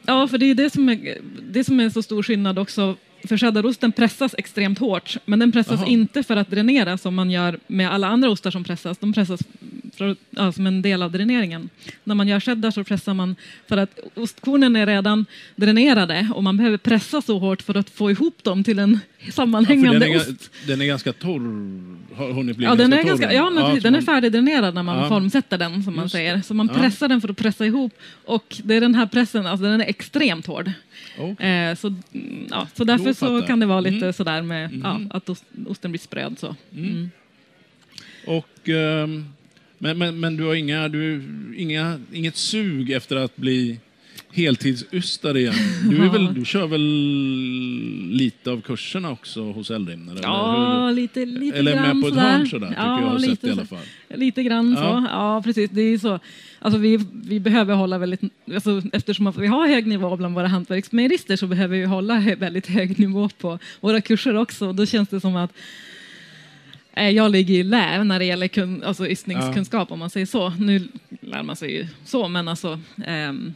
Ja, 0.06 0.28
för 0.28 0.38
det 0.38 0.46
är 0.46 0.54
det 0.54 0.70
som 0.70 0.88
är, 0.88 1.18
det 1.50 1.64
som 1.64 1.80
är 1.80 1.90
så 1.90 2.02
stor 2.02 2.22
skillnad 2.22 2.58
också. 2.58 2.96
För 3.28 3.36
cheddarosten 3.36 3.92
pressas 3.92 4.34
extremt 4.38 4.78
hårt, 4.78 5.16
men 5.24 5.38
den 5.38 5.52
pressas 5.52 5.80
Jaha. 5.80 5.88
inte 5.88 6.22
för 6.22 6.36
att 6.36 6.50
dränera 6.50 6.98
som 6.98 7.14
man 7.14 7.30
gör 7.30 7.58
med 7.66 7.92
alla 7.92 8.06
andra 8.08 8.30
ostar 8.30 8.50
som 8.50 8.64
pressas. 8.64 8.98
De 8.98 9.12
pressas 9.12 9.40
för, 9.96 10.16
ja, 10.30 10.52
som 10.52 10.66
en 10.66 10.82
del 10.82 11.02
av 11.02 11.12
dräneringen. 11.12 11.68
När 12.04 12.14
man 12.14 12.28
gör 12.28 12.40
cheddar 12.40 12.70
så 12.70 12.84
pressar 12.84 13.14
man 13.14 13.36
för 13.68 13.76
att 13.76 13.98
ostkornen 14.14 14.76
är 14.76 14.86
redan 14.86 15.26
dränerade 15.56 16.28
och 16.34 16.42
man 16.42 16.56
behöver 16.56 16.76
pressa 16.78 17.22
så 17.22 17.38
hårt 17.38 17.62
för 17.62 17.76
att 17.76 17.90
få 17.90 18.10
ihop 18.10 18.44
dem 18.44 18.64
till 18.64 18.78
en 18.78 19.00
Ja, 19.18 19.32
sammanhängande 19.32 19.98
den, 19.98 20.12
är, 20.12 20.16
ost. 20.16 20.50
den 20.66 20.80
är 20.80 20.86
ganska 20.86 21.12
torr. 21.12 21.40
Har 22.16 22.32
hunnit 22.32 22.56
bli 22.56 22.66
Ja, 22.66 22.74
den 22.74 22.92
är, 22.92 23.02
ganska, 23.02 23.32
ja, 23.32 23.50
men 23.50 23.64
precis, 23.64 23.82
så 23.82 23.88
den 23.88 23.94
är 23.94 24.02
färdigdränerad 24.02 24.74
när 24.74 24.82
man 24.82 24.98
Ja. 24.98 25.08
formsätter 25.08 25.58
den, 25.58 25.82
som 25.82 25.96
man 25.96 26.04
Just 26.04 26.12
säger. 26.12 26.40
Så 26.42 26.54
man 26.54 26.70
Ja. 26.72 26.78
pressar 26.80 27.08
den 27.08 27.20
för 27.20 27.28
att 27.28 27.36
pressa 27.36 27.66
ihop. 27.66 27.92
Och 28.24 28.60
det 28.64 28.74
är 28.74 28.80
den 28.80 28.94
här 28.94 29.06
pressen, 29.06 29.46
alltså 29.46 29.64
den 29.64 29.80
är 29.80 29.86
extremt 29.86 30.46
hård. 30.46 30.72
Okej. 31.18 31.46
Eh, 31.48 31.74
så, 31.76 31.86
mm, 31.88 32.46
ja, 32.50 32.68
så 32.74 32.84
därför 32.84 33.04
Då 33.04 33.14
så 33.14 33.26
fattar 33.26 33.46
kan 33.46 33.60
det 33.60 33.66
vara 33.66 33.80
lite 33.80 33.96
Mm. 33.96 34.12
sådär 34.12 34.42
med 34.42 34.80
ja, 34.84 34.98
Mhm. 34.98 35.10
att 35.14 35.28
ost, 35.28 35.44
osten 35.66 35.90
blir 35.92 36.00
spröd. 36.00 36.38
Så. 36.38 36.56
Mm. 36.76 37.10
Och, 38.26 38.68
ehm, 38.68 39.24
men, 39.78 39.98
men, 39.98 40.20
men 40.20 40.36
du 40.36 40.44
har 40.44 40.54
inga, 40.54 40.88
du, 40.88 41.22
inga, 41.56 42.00
inget 42.12 42.36
sug 42.36 42.90
efter 42.92 43.16
att 43.16 43.36
bli 43.36 43.78
heltidsystare 44.32 45.40
igen? 45.40 45.54
Du, 45.90 46.04
är 46.04 46.08
väl, 46.10 46.34
du 46.34 46.44
kör 46.44 46.66
väl 46.66 46.80
lite 48.16 48.50
av 48.50 48.60
kurserna 48.60 49.10
också 49.10 49.42
hos 49.52 49.70
Eldrimner? 49.70 50.12
eller 50.12 50.22
Ja, 50.22 50.90
lite, 50.90 51.24
lite 51.26 51.58
Eller 51.58 51.72
grann 51.72 51.98
med 51.98 52.02
på 52.02 52.08
ett 52.08 52.14
sådär. 52.14 52.30
hörn 52.30 52.46
sådär, 52.48 52.68
tycker 52.68 52.82
jag 52.82 52.88
har 52.88 53.18
sett 53.18 53.28
lite 53.30 53.46
i 53.46 53.50
alla 53.50 53.64
fall. 53.66 53.78
Lite 54.14 54.42
grann 54.42 54.70
Ja. 54.72 54.76
så. 54.82 55.06
Ja, 55.10 55.42
precis. 55.44 55.70
Det 55.70 55.80
är 55.82 55.98
så. 55.98 56.18
Alltså 56.58 56.78
vi, 56.80 56.98
vi 57.24 57.40
behöver 57.40 57.74
hålla 57.74 57.98
väldigt, 57.98 58.20
alltså 58.54 58.82
eftersom 58.92 59.32
vi 59.38 59.46
har 59.46 59.68
hög 59.68 59.86
nivå 59.86 60.16
bland 60.16 60.34
våra 60.34 60.48
hantverksmejerister 60.48 61.36
så 61.36 61.46
behöver 61.46 61.76
vi 61.78 61.84
hålla 61.84 62.20
väldigt 62.38 62.66
hög 62.66 62.98
nivå 62.98 63.28
på 63.28 63.58
våra 63.80 64.00
kurser 64.00 64.36
också. 64.36 64.72
Då 64.72 64.86
känns 64.86 65.08
det 65.08 65.20
som 65.20 65.36
att 65.36 65.52
eh, 66.96 67.10
jag 67.10 67.30
ligger 67.30 67.54
i 67.54 67.62
lä 67.62 68.04
när 68.04 68.18
det 68.18 68.24
gäller 68.24 68.48
kun, 68.48 68.82
alltså 68.84 69.08
ystningskunskap 69.08 69.92
om 69.92 69.98
man 69.98 70.10
säger 70.10 70.26
så. 70.26 70.48
Nu 70.58 70.88
lär 71.20 71.42
man 71.42 71.56
sig 71.56 71.72
ju 71.74 71.86
så, 72.04 72.28
men 72.28 72.48
alltså 72.48 72.80
ehm, 73.06 73.54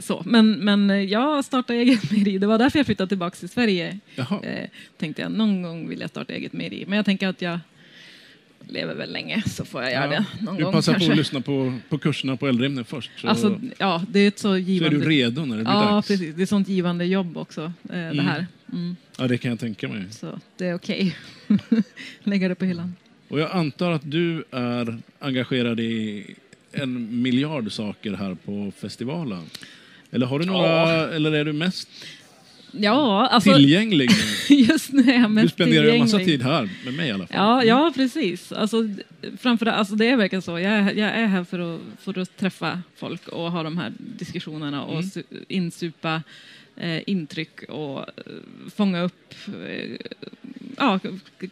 så. 0.00 0.22
Men, 0.26 0.52
men 0.52 1.08
jag 1.08 1.44
startade 1.44 1.78
eget 1.78 2.10
mejeri. 2.10 2.38
Det 2.38 2.46
var 2.46 2.58
därför 2.58 2.78
jag 2.78 2.86
flyttade 2.86 3.08
tillbaka 3.08 3.36
till 3.36 3.48
Sverige. 3.48 3.98
Jaha. 4.14 4.40
Eh, 4.42 4.68
tänkte 4.98 5.22
jag, 5.22 5.32
någon 5.32 5.62
gång 5.62 5.88
vill 5.88 6.00
jag 6.00 6.10
starta 6.10 6.32
eget 6.32 6.52
mejeri. 6.52 6.84
Men 6.88 6.96
jag 6.96 7.04
tänker 7.04 7.28
att 7.28 7.42
jag 7.42 7.58
lever 8.68 8.94
väl 8.94 9.12
länge 9.12 9.42
så 9.46 9.64
får 9.64 9.82
jag 9.82 9.92
göra 9.92 10.06
det 10.10 10.24
någon 10.40 10.56
du 10.56 10.64
gång 10.64 10.72
passar 10.72 10.92
kanske. 10.92 11.08
på 11.08 11.12
att 11.12 11.18
lyssna 11.18 11.40
på, 11.40 11.78
på 11.88 11.98
kurserna 11.98 12.36
på 12.36 12.48
Eldrimner 12.48 12.82
först. 12.84 13.10
Så, 13.20 13.28
Alltså, 13.28 13.60
ja, 13.78 14.04
det 14.08 14.20
är 14.20 14.28
ett 14.28 14.38
så 14.38 14.48
så 14.48 14.52
är 14.54 14.58
givande... 14.58 14.98
du 14.98 15.08
redo 15.08 15.44
när 15.44 15.56
det 15.56 15.62
blir 15.64 15.72
Ja, 15.72 15.80
dags. 15.90 16.08
precis. 16.08 16.34
Det 16.34 16.40
är 16.40 16.42
ett 16.42 16.48
sånt 16.48 16.68
givande 16.68 17.04
jobb 17.04 17.36
också, 17.36 17.62
eh, 17.84 17.90
det 17.90 18.22
här. 18.22 18.46
Mm. 18.72 18.96
Ja, 19.18 19.28
det 19.28 19.38
kan 19.38 19.50
jag 19.50 19.60
tänka 19.60 19.88
mig. 19.88 20.04
Så 20.10 20.40
det 20.56 20.66
är 20.66 20.74
okej. 20.74 21.16
Lägga 22.22 22.48
det 22.48 22.54
på 22.54 22.64
hyllan. 22.64 22.94
Och 23.28 23.40
jag 23.40 23.50
antar 23.50 23.90
att 23.90 24.10
du 24.10 24.44
är 24.50 24.98
engagerad 25.18 25.80
i 25.80 26.26
en 26.72 27.22
miljard 27.22 27.72
saker 27.72 28.12
här 28.12 28.34
på 28.34 28.72
festivalen. 28.80 29.42
Eller 30.12 30.26
har 30.26 30.38
du 30.38 30.44
några, 30.46 30.68
Ja. 30.68 31.08
eller 31.08 31.32
är 31.32 31.44
du 31.44 31.52
mest 31.52 31.88
Ja, 32.74 33.26
alltså 33.26 33.54
tillgänglig? 33.54 34.10
just 34.48 34.92
nu 34.92 35.02
är 35.10 35.14
jag 35.14 35.22
Du 35.22 35.28
mest 35.28 35.54
spenderar 35.54 35.84
ju 35.84 35.90
en 35.90 35.98
massa 35.98 36.18
tid 36.18 36.42
här, 36.42 36.68
med 36.84 36.94
mig 36.94 37.08
i 37.08 37.12
alla 37.12 37.26
fall. 37.26 37.36
Ja, 37.36 37.64
ja 37.64 37.92
precis. 37.96 38.52
Alltså, 38.52 38.76
framförallt, 39.38 39.78
alltså 39.78 39.94
det 39.94 40.06
är 40.08 40.16
verkligen 40.16 40.42
så. 40.42 40.50
Jag 40.58 40.72
är, 40.72 40.92
jag 40.94 41.10
är 41.10 41.26
här 41.26 41.44
för 41.44 41.74
att, 41.74 41.80
för 42.00 42.18
att 42.18 42.36
träffa 42.36 42.82
folk 42.96 43.28
och 43.28 43.52
ha 43.52 43.62
de 43.62 43.78
här 43.78 43.92
diskussionerna 43.98 44.84
och 44.84 44.92
Mm. 44.92 45.04
su- 45.04 45.44
insupa 45.48 46.22
eh, 46.76 47.00
intryck 47.06 47.62
och 47.68 47.98
eh, 47.98 48.04
fånga 48.76 49.02
upp 49.02 49.34
eh, 49.68 49.96
ja, 50.76 50.98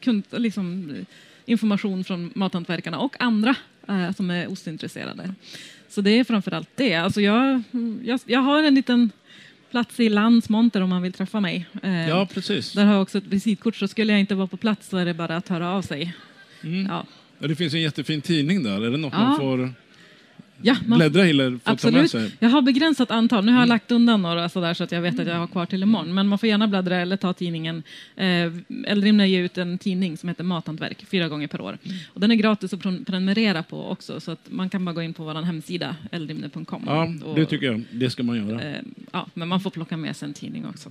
kund, 0.00 0.22
liksom, 0.30 0.90
eh, 0.96 1.04
information 1.46 2.04
från 2.04 2.30
mathantverkarna 2.34 2.98
och 2.98 3.16
andra 3.18 3.54
eh, 3.88 4.12
som 4.16 4.30
är 4.30 4.52
ostintresserade. 4.52 5.34
Så 5.90 6.00
det 6.00 6.10
är 6.10 6.24
framförallt 6.24 6.68
det. 6.76 6.94
Alltså 6.94 7.20
jag, 7.20 7.62
jag, 8.04 8.20
jag 8.26 8.40
har 8.40 8.62
en 8.62 8.74
liten 8.74 9.10
plats 9.70 10.00
i 10.00 10.08
Lands 10.08 10.48
monter 10.48 10.80
om 10.80 10.88
man 10.90 11.02
vill 11.02 11.12
träffa 11.12 11.40
mig. 11.40 11.66
Eh, 11.82 12.08
Ja, 12.08 12.26
precis. 12.34 12.72
där 12.72 12.84
har 12.84 12.92
jag 12.92 13.02
också 13.02 13.18
ett 13.18 13.26
visitkort, 13.26 13.76
så 13.76 13.88
skulle 13.88 14.12
jag 14.12 14.20
inte 14.20 14.34
vara 14.34 14.46
på 14.46 14.56
plats 14.56 14.88
så 14.88 14.96
är 14.96 15.04
det 15.04 15.14
bara 15.14 15.36
att 15.36 15.48
höra 15.48 15.70
av 15.70 15.82
sig. 15.82 16.14
Mm. 16.64 16.86
Ja, 16.86 17.06
Ja, 17.38 17.48
det 17.48 17.56
finns 17.56 17.74
en 17.74 17.80
jättefin 17.80 18.20
tidning 18.20 18.62
där. 18.62 18.86
Är 18.86 18.90
det 18.90 18.96
något 18.96 19.12
Ja. 19.12 19.18
man 19.18 19.36
får 19.38 19.70
ja 20.62 20.76
man, 20.86 20.98
bläddra 20.98 21.26
eller 21.26 21.50
få 21.50 21.58
ta 21.58 21.70
med 21.70 21.72
absolut. 21.72 22.10
sig? 22.10 22.30
Jag 22.38 22.48
har 22.48 22.62
begränsat 22.62 23.10
antal. 23.10 23.44
Nu 23.44 23.52
har 23.52 23.58
jag 23.58 23.64
Mm. 23.66 23.74
lagt 23.74 23.90
undan 23.90 24.22
några 24.22 24.48
sådär 24.48 24.74
så 24.74 24.84
att 24.84 24.92
jag 24.92 25.00
vet 25.02 25.20
att 25.20 25.26
jag 25.26 25.34
har 25.34 25.46
kvar 25.46 25.66
till 25.66 25.82
imorgon. 25.82 26.14
Men 26.14 26.26
man 26.28 26.38
får 26.38 26.48
gärna 26.48 26.68
bläddra 26.68 26.96
eller 26.96 27.16
ta 27.16 27.32
tidningen. 27.32 27.82
Eh, 28.16 28.52
Eldrimner 28.86 29.24
ger 29.26 29.42
ut 29.42 29.58
en 29.58 29.78
tidning 29.78 30.16
som 30.16 30.28
heter 30.28 30.44
Mathantverk 30.44 31.04
fyra 31.10 31.28
gånger 31.28 31.46
per 31.46 31.60
år. 31.60 31.78
Mm. 31.84 31.96
Och 32.08 32.20
den 32.20 32.30
är 32.30 32.34
gratis 32.34 32.72
att 32.74 32.80
pren- 32.82 33.04
prenumerera 33.04 33.62
på 33.62 33.90
också 33.90 34.20
så 34.20 34.30
att 34.30 34.46
man 34.50 34.70
kan 34.70 34.84
bara 34.84 34.92
gå 34.92 35.02
in 35.02 35.14
på 35.14 35.24
vår 35.24 35.34
hemsida 35.42 35.96
eldrimner.com. 36.12 36.82
Ja, 36.86 37.08
och, 37.24 37.34
det 37.36 37.46
tycker 37.46 37.66
jag. 37.66 37.82
Det 37.92 38.10
ska 38.10 38.22
man 38.22 38.48
göra. 38.48 38.62
Eh, 38.62 38.80
ja, 39.12 39.26
men 39.34 39.48
man 39.48 39.60
får 39.60 39.70
plocka 39.70 39.96
med 39.96 40.16
sig 40.16 40.28
en 40.28 40.34
tidning 40.34 40.66
också. 40.66 40.90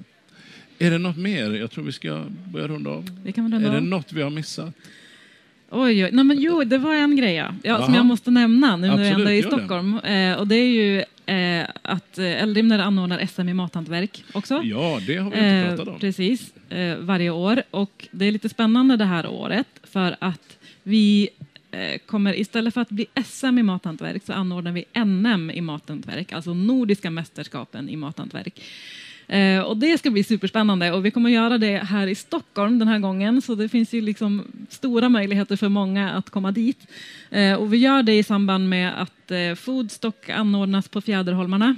Är 0.82 0.92
det 0.92 0.98
något 0.98 1.18
mer? 1.18 1.52
Jag 1.52 1.72
tror 1.72 1.84
vi 1.84 1.92
ska 1.92 2.26
börja 2.54 2.68
runda 2.68 2.90
av. 2.90 3.20
Det 3.26 3.32
kan 3.32 3.44
man 3.44 3.54
Är 3.54 3.58
runda 3.58 3.72
det 3.72 3.78
av. 3.78 3.84
något 3.84 4.14
vi 4.14 4.22
har 4.22 4.30
missat? 4.30 4.74
Oj, 5.72 6.06
oj. 6.06 6.10
Nej, 6.14 6.26
men 6.26 6.40
jo, 6.40 6.64
det 6.64 6.78
var 6.78 6.96
en 6.96 7.16
grej 7.16 7.34
ja. 7.36 7.54
Ja, 7.64 7.86
som 7.86 7.94
jag 7.94 8.06
måste 8.06 8.32
nämna 8.32 8.76
nu 8.76 8.88
när 8.88 8.88
jag 8.88 9.00
Absolut, 9.00 9.18
ändå 9.20 9.32
är 9.32 9.36
i. 9.36 9.44
Stockholm. 9.44 10.00
Eh, 10.00 10.34
och 10.40 10.48
det 10.48 10.56
är 10.56 10.68
ju 10.70 10.98
eh, 11.26 11.68
att 11.82 12.18
eh, 12.18 12.44
Eldrimner 12.44 12.80
anordnar 12.80 13.26
SM 13.26 13.50
i 13.50 13.54
mathantverk 13.54 14.24
också. 14.34 14.62
Ja, 14.64 15.00
det 15.08 15.16
har 15.18 15.32
vi 15.32 15.38
inte 15.38 15.40
Eh, 15.40 15.68
pratat 15.76 15.88
om. 15.88 16.00
precis, 16.00 16.54
eh, 16.70 16.96
varje 16.98 17.30
år. 17.30 17.64
Och 17.72 18.08
det 18.12 18.26
är 18.26 18.32
lite 18.32 18.50
spännande 18.50 18.98
det 18.98 19.06
här 19.06 19.28
året 19.28 19.67
för 19.84 20.15
att 20.20 20.58
vi 20.84 21.30
eh, 21.72 21.98
kommer 22.06 22.40
istället 22.40 22.74
för 22.74 22.82
att 22.82 22.90
bli 22.90 23.06
SM 23.26 23.58
i 23.58 23.63
mathantverk 23.63 24.24
så 24.26 24.34
anordnar 24.34 24.72
vi 24.72 24.86
NM 25.06 25.52
i 25.52 25.62
mathantverk, 25.62 26.34
alltså 26.34 26.54
Nordiska 26.54 27.10
mästerskapen 27.10 27.90
i 27.90 27.96
mathantverk. 27.96 28.62
Eh, 29.30 29.62
och 29.62 29.77
det 29.77 29.98
ska 29.98 30.12
bli 30.12 30.23
superspännande 30.23 30.92
och 30.92 31.06
vi 31.06 31.12
kommer 31.12 31.30
göra 31.30 31.58
det 31.58 31.77
här 31.77 32.08
i 32.08 32.15
Stockholm 32.15 32.80
den 32.80 32.88
här 32.88 33.00
gången 33.00 33.42
så 33.42 33.56
det 33.56 33.69
finns 33.69 33.94
ju 33.94 34.02
liksom 34.02 34.46
stora 34.69 35.10
möjligheter 35.10 35.56
för 35.56 35.69
många 35.69 36.12
att 36.12 36.30
komma 36.30 36.52
dit. 36.52 36.88
Eh, 37.30 37.54
och 37.54 37.73
vi 37.73 37.77
gör 37.77 38.04
det 38.04 38.17
i 38.17 38.23
samband 38.23 38.69
med 38.69 39.02
att 39.02 39.32
eh, 39.32 39.56
Foodstock 39.56 40.30
anordnas 40.30 40.88
på 40.88 41.02
Fjäderholmarna 41.02 41.75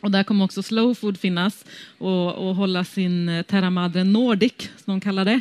och 0.00 0.10
där 0.10 0.22
kommer 0.24 0.44
också 0.44 0.62
Slow 0.62 0.94
Food 0.94 1.18
finnas 1.20 1.64
och, 1.98 2.34
och 2.48 2.54
hålla 2.56 2.84
sin 2.84 3.28
eh, 3.28 3.42
Terra 3.42 3.70
Madre 3.70 4.04
Nordic, 4.04 4.52
som 4.84 4.94
de 4.94 5.00
kallar 5.00 5.24
det. 5.24 5.40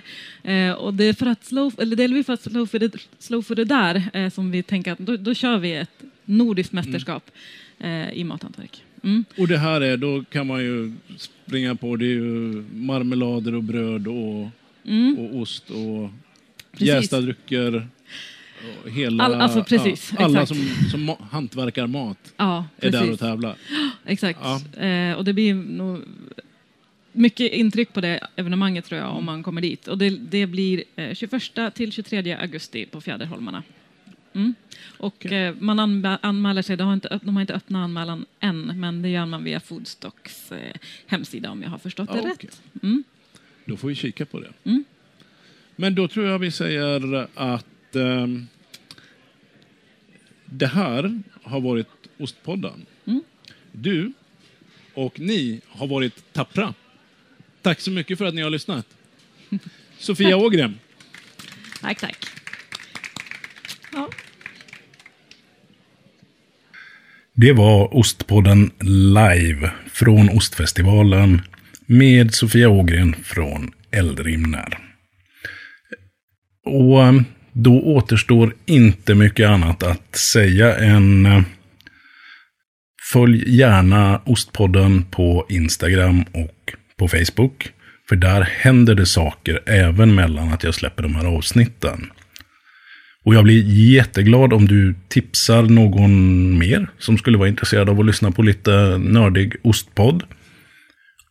Eh, 0.51 0.73
och 0.73 0.93
det 0.93 1.03
är 1.03 1.13
för 1.13 1.25
att 1.25 1.45
slow, 1.45 1.73
eller 1.77 1.95
delvis 1.95 2.25
för 2.25 2.33
att 2.33 2.41
slow 2.43 2.65
food, 2.65 2.83
är- 2.83 2.91
slow 3.19 3.41
food 3.41 3.59
är 3.59 3.65
där 3.65 4.03
eh, 4.13 4.29
som 4.29 4.51
vi 4.51 4.63
tänker 4.63 4.91
att 4.91 4.99
då, 4.99 5.17
då 5.17 5.33
kör 5.33 5.57
vi 5.57 5.73
ett 5.75 6.03
nordiskt 6.25 6.73
mästerskap 6.73 7.31
eh, 7.79 8.11
i 8.11 8.23
mathantverk. 8.23 8.83
Mm. 9.03 9.25
Och 9.37 9.47
det 9.47 9.57
här 9.57 9.81
är, 9.81 9.97
då 9.97 10.23
kan 10.23 10.47
man 10.47 10.61
ju 10.63 10.91
springa 11.17 11.75
på, 11.75 11.95
det 11.95 12.05
är 12.05 12.09
ju 12.09 12.63
marmelader 12.75 13.55
och 13.55 13.63
bröd 13.63 14.07
och, 14.07 14.41
och 15.17 15.35
ost 15.41 15.69
och 15.69 15.75
Mm. 15.77 16.09
Precis. 16.71 16.87
jästa 16.87 17.21
drycker. 17.21 17.87
Och 18.83 18.89
hela, 18.91 19.23
All- 19.23 19.33
alltså 19.33 19.63
precis, 19.63 20.13
ja, 20.17 20.25
alla 20.25 20.45
som, 20.45 20.57
som 20.91 21.09
ma- 21.09 21.23
hantverkar 21.31 21.87
mat 21.87 22.33
Ja, 22.37 22.65
är 22.77 22.91
där 22.91 23.11
och 23.11 23.19
tävlar. 23.19 23.55
Exakt. 24.05 24.39
Ja. 24.43 24.81
Eh, 24.85 25.13
och 25.17 25.25
det 25.25 25.33
blir 25.33 25.53
nog 25.53 25.99
mycket 27.11 27.51
intryck 27.53 27.93
på 27.93 28.01
det 28.01 28.27
evenemanget 28.35 28.85
tror 28.85 29.01
jag 29.01 29.15
om 29.17 29.25
man 29.25 29.43
kommer 29.43 29.61
dit. 29.61 29.87
Och 29.87 29.97
det, 29.97 30.09
det 30.09 30.45
blir 30.47 30.83
eh, 30.95 31.13
21 31.13 31.41
till 31.73 31.91
23 31.91 32.33
augusti 32.33 32.85
på 32.85 33.01
Fjäderholmarna. 33.01 33.63
Mm. 34.33 34.53
Och 34.97 35.25
eh, 35.25 35.55
man 35.59 35.79
anmä- 35.79 36.17
anmäler 36.21 36.61
sig, 36.61 36.77
de 36.77 36.83
har, 36.87 36.93
inte, 36.93 37.19
de 37.23 37.35
har 37.35 37.41
inte 37.41 37.53
öppnat 37.53 37.79
anmälan 37.83 38.25
än, 38.39 38.79
men 38.79 39.01
det 39.01 39.09
gör 39.09 39.25
man 39.25 39.43
via 39.43 39.59
Foodstocks 39.59 40.51
eh, 40.51 40.75
hemsida 41.07 41.51
om 41.51 41.63
jag 41.63 41.69
har 41.69 41.77
förstått 41.77 42.09
det 42.11 42.17
Ja, 42.17 42.25
rätt. 42.25 42.33
okej. 42.33 42.49
Mm. 42.83 43.03
Då 43.65 43.77
får 43.77 43.87
vi 43.87 43.95
kika 43.95 44.25
på 44.25 44.39
det. 44.39 44.53
Mm. 44.63 44.83
Men 45.75 45.95
då 45.95 46.07
tror 46.07 46.25
jag 46.27 46.39
vi 46.39 46.51
säger 46.51 47.27
att 47.35 47.95
ehm, 47.95 48.47
det 50.45 50.67
här 50.67 51.21
har 51.43 51.61
varit 51.61 51.87
Ostpodden. 52.17 52.85
Mm. 53.05 53.21
Du 53.71 54.13
och 54.93 55.19
ni 55.19 55.61
har 55.67 55.87
varit 55.87 56.33
tappra. 56.33 56.73
Tack 57.61 57.79
så 57.81 57.91
mycket 57.91 58.17
för 58.17 58.25
att 58.25 58.33
ni 58.33 58.41
har 58.41 58.49
lyssnat. 58.49 58.87
Sofia 59.97 60.37
Ågren. 60.37 60.79
Tack, 61.81 61.99
tack. 61.99 62.25
Ja. 63.93 64.09
Det 67.33 67.53
var 67.53 67.97
Ostpodden 67.97 68.71
live 69.15 69.71
från 69.91 70.29
Ostfestivalen 70.29 71.41
med 71.85 72.33
Sofia 72.33 72.69
Ågren 72.69 73.15
från 73.23 73.71
Eldrimner. 73.91 74.77
Och 76.65 77.03
eh, 77.03 77.21
då 77.51 77.81
återstår 77.81 78.55
inte 78.65 79.15
mycket 79.15 79.49
annat 79.49 79.83
att 79.83 80.15
säga 80.15 80.77
än 80.77 81.25
eh, 81.25 81.41
följ 83.13 83.57
gärna 83.57 84.21
Ostpodden 84.25 85.05
på 85.11 85.45
Instagram 85.49 86.23
och 86.33 86.73
på 86.97 87.07
Facebook. 87.07 87.71
För 88.09 88.15
där 88.15 88.41
händer 88.41 88.95
det 88.95 89.05
saker 89.05 89.59
även 89.65 90.15
mellan 90.15 90.53
att 90.53 90.63
jag 90.63 90.75
släpper 90.75 91.03
de 91.03 91.15
här 91.15 91.25
avsnitten. 91.25 92.11
Och 93.25 93.35
jag 93.35 93.43
blir 93.43 93.63
jätteglad 93.95 94.53
om 94.53 94.67
du 94.67 94.95
tipsar 95.07 95.63
någon 95.63 96.57
mer 96.57 96.87
som 96.97 97.17
skulle 97.17 97.37
vara 97.37 97.49
intresserad 97.49 97.89
av 97.89 97.99
att 97.99 98.05
lyssna 98.05 98.31
på 98.31 98.41
lite 98.41 98.97
nördig 98.97 99.55
ostpodd. 99.63 100.23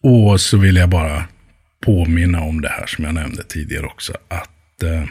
Och 0.03 0.41
så 0.41 0.59
vill 0.59 0.76
jag 0.76 0.88
bara 0.88 1.24
påminna 1.86 2.41
om 2.41 2.61
det 2.61 2.68
här 2.68 2.86
som 2.86 3.05
jag 3.05 3.14
nämnde 3.14 3.43
tidigare 3.43 3.86
också. 3.86 4.12
Att 4.28 4.82
eh, 4.82 5.05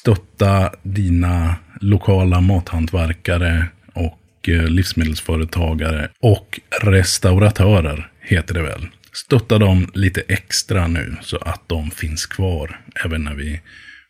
stötta 0.00 0.70
dina 0.82 1.56
lokala 1.80 2.40
mathantverkare 2.40 3.66
och 3.94 4.48
eh, 4.48 4.68
livsmedelsföretagare 4.68 6.10
och 6.20 6.60
restauratörer 6.82 8.10
heter 8.20 8.54
det 8.54 8.62
väl. 8.62 8.86
Stötta 9.12 9.58
dem 9.58 9.90
lite 9.94 10.22
extra 10.28 10.86
nu 10.86 11.16
så 11.22 11.36
att 11.36 11.68
de 11.68 11.90
finns 11.90 12.26
kvar 12.26 12.80
även 13.04 13.24
när 13.24 13.34
vi 13.34 13.60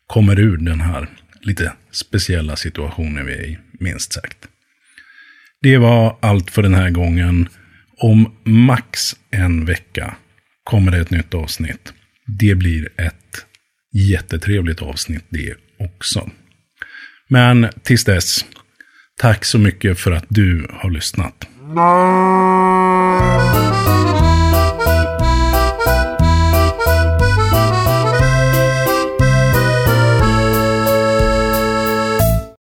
kommer 0.07 0.39
ur 0.39 0.57
den 0.57 0.81
här 0.81 1.07
lite 1.41 1.73
speciella 1.91 2.55
situationer 2.55 3.23
vi 3.23 3.33
är 3.33 3.43
i, 3.43 3.57
minst 3.71 4.13
sagt. 4.13 4.37
Det 5.61 5.77
var 5.77 6.17
allt 6.21 6.51
för 6.51 6.61
den 6.61 6.73
här 6.73 6.89
gången. 6.89 7.49
Om 7.97 8.35
max 8.43 9.15
en 9.31 9.65
vecka 9.65 10.15
kommer 10.63 10.91
det 10.91 10.97
ett 10.97 11.11
nytt 11.11 11.33
avsnitt. 11.33 11.93
Det 12.25 12.55
blir 12.55 12.89
ett 12.97 13.45
jättetrevligt 13.93 14.81
avsnitt 14.81 15.25
det 15.29 15.55
också. 15.79 16.29
Men 17.27 17.69
tills 17.83 18.03
dess, 18.03 18.45
tack 19.17 19.45
så 19.45 19.57
mycket 19.57 19.99
för 19.99 20.11
att 20.11 20.25
du 20.29 20.67
har 20.73 20.89
lyssnat. 20.89 21.47